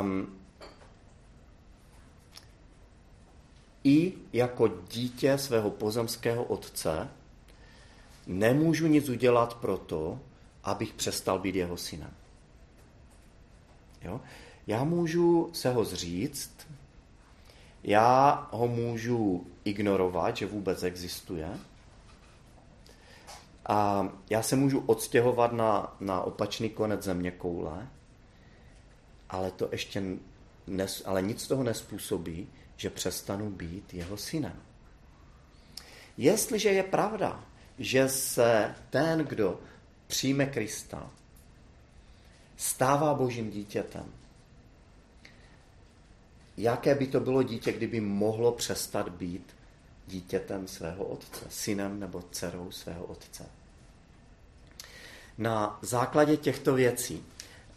um, 0.00 0.40
i 3.84 4.12
jako 4.32 4.68
dítě 4.68 5.38
svého 5.38 5.70
pozemského 5.70 6.44
otce 6.44 7.08
nemůžu 8.26 8.86
nic 8.86 9.08
udělat 9.08 9.54
pro 9.54 9.78
to, 9.78 10.20
abych 10.64 10.92
přestal 10.92 11.38
být 11.38 11.54
jeho 11.54 11.76
synem. 11.76 12.10
Jo? 14.02 14.20
Já 14.70 14.84
můžu 14.84 15.50
se 15.52 15.72
ho 15.72 15.84
zříct, 15.84 16.68
já 17.82 18.48
ho 18.50 18.68
můžu 18.68 19.46
ignorovat, 19.64 20.36
že 20.36 20.46
vůbec 20.46 20.82
existuje, 20.82 21.58
a 23.66 24.08
já 24.30 24.42
se 24.42 24.56
můžu 24.56 24.80
odstěhovat 24.86 25.52
na, 25.52 25.96
na 26.00 26.20
opačný 26.20 26.70
konec 26.70 27.02
země 27.02 27.30
koule, 27.30 27.88
ale 29.30 29.50
to 29.50 29.68
ještě 29.72 30.02
nes, 30.66 31.02
ale 31.06 31.22
nic 31.22 31.46
toho 31.48 31.62
nespůsobí, 31.62 32.48
že 32.76 32.90
přestanu 32.90 33.50
být 33.50 33.94
jeho 33.94 34.16
synem. 34.16 34.62
Jestliže 36.16 36.68
je 36.68 36.82
pravda, 36.82 37.44
že 37.78 38.08
se 38.08 38.74
ten, 38.90 39.18
kdo 39.18 39.60
přijme 40.06 40.46
Krista, 40.46 41.10
stává 42.56 43.14
božím 43.14 43.50
dítětem, 43.50 44.20
jaké 46.62 46.94
by 46.94 47.06
to 47.06 47.20
bylo 47.20 47.42
dítě, 47.42 47.72
kdyby 47.72 48.00
mohlo 48.00 48.52
přestat 48.52 49.08
být 49.08 49.56
dítětem 50.06 50.68
svého 50.68 51.04
otce, 51.04 51.44
synem 51.48 52.00
nebo 52.00 52.22
dcerou 52.30 52.70
svého 52.70 53.04
otce. 53.04 53.46
Na 55.38 55.78
základě 55.82 56.36
těchto 56.36 56.74
věcí, 56.74 57.24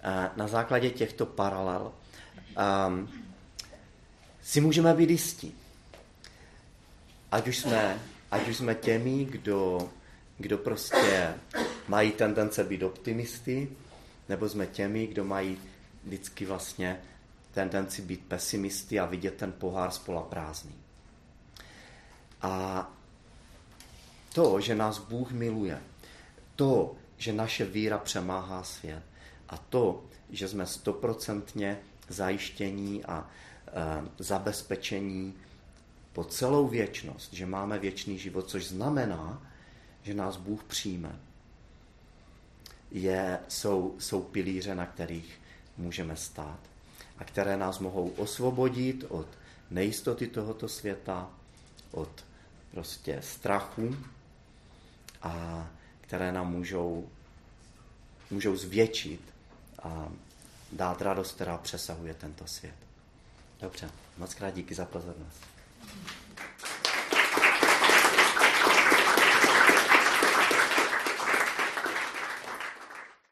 eh, 0.03 0.29
na 0.35 0.47
základě 0.47 0.89
těchto 0.89 1.25
paralel, 1.25 1.91
um, 2.87 3.09
si 4.41 4.61
můžeme 4.61 4.93
být 4.93 5.09
jistí. 5.09 5.55
Ať 7.31 7.47
už 7.47 7.57
jsme, 7.57 7.99
ať 8.31 8.47
už 8.47 8.57
jsme 8.57 8.75
těmi, 8.75 9.25
kdo, 9.25 9.89
kdo 10.37 10.57
prostě 10.57 11.33
mají 11.87 12.11
tendence 12.11 12.63
být 12.63 12.83
optimisty, 12.83 13.69
nebo 14.29 14.49
jsme 14.49 14.67
těmi, 14.67 15.07
kdo 15.07 15.23
mají 15.23 15.57
vždycky 16.03 16.45
vlastně 16.45 17.01
tendenci 17.53 18.01
být 18.01 18.25
pesimisty 18.25 18.99
a 18.99 19.05
vidět 19.05 19.33
ten 19.33 19.51
pohár 19.51 19.91
spola 19.91 20.21
prázdný. 20.21 20.75
A 22.41 22.91
to, 24.33 24.59
že 24.59 24.75
nás 24.75 24.99
Bůh 24.99 25.31
miluje, 25.31 25.81
to, 26.55 26.95
že 27.17 27.33
naše 27.33 27.65
víra 27.65 27.97
přemáhá 27.97 28.63
svět 28.63 29.03
a 29.49 29.57
to, 29.57 30.03
že 30.29 30.47
jsme 30.47 30.65
stoprocentně 30.65 31.79
zajištění 32.09 33.05
a 33.05 33.29
e, 33.67 33.71
zabezpečení 34.19 35.33
po 36.13 36.23
celou 36.23 36.67
věčnost, 36.67 37.33
že 37.33 37.45
máme 37.45 37.79
věčný 37.79 38.19
život, 38.19 38.49
což 38.49 38.67
znamená, 38.67 39.51
že 40.01 40.13
nás 40.13 40.37
Bůh 40.37 40.63
přijme, 40.63 41.19
je, 42.91 43.39
jsou, 43.47 43.95
jsou 43.99 44.21
pilíře, 44.21 44.75
na 44.75 44.85
kterých 44.85 45.41
můžeme 45.77 46.15
stát 46.15 46.59
a 47.23 47.25
které 47.25 47.57
nás 47.57 47.79
mohou 47.79 48.09
osvobodit 48.09 49.05
od 49.09 49.27
nejistoty 49.71 50.27
tohoto 50.27 50.67
světa, 50.67 51.29
od 51.91 52.25
prostě 52.71 53.21
strachu 53.21 53.97
a 55.21 55.67
které 56.01 56.31
nám 56.31 56.51
můžou, 56.51 57.09
můžou 58.31 58.55
zvětšit 58.55 59.21
a 59.83 60.07
dát 60.71 61.01
radost, 61.01 61.35
která 61.35 61.57
přesahuje 61.57 62.13
tento 62.13 62.47
svět. 62.47 62.75
Dobře, 63.61 63.89
moc 64.17 64.33
krát 64.33 64.55
díky 64.55 64.75
za 64.75 64.85
pozornost. 64.85 65.41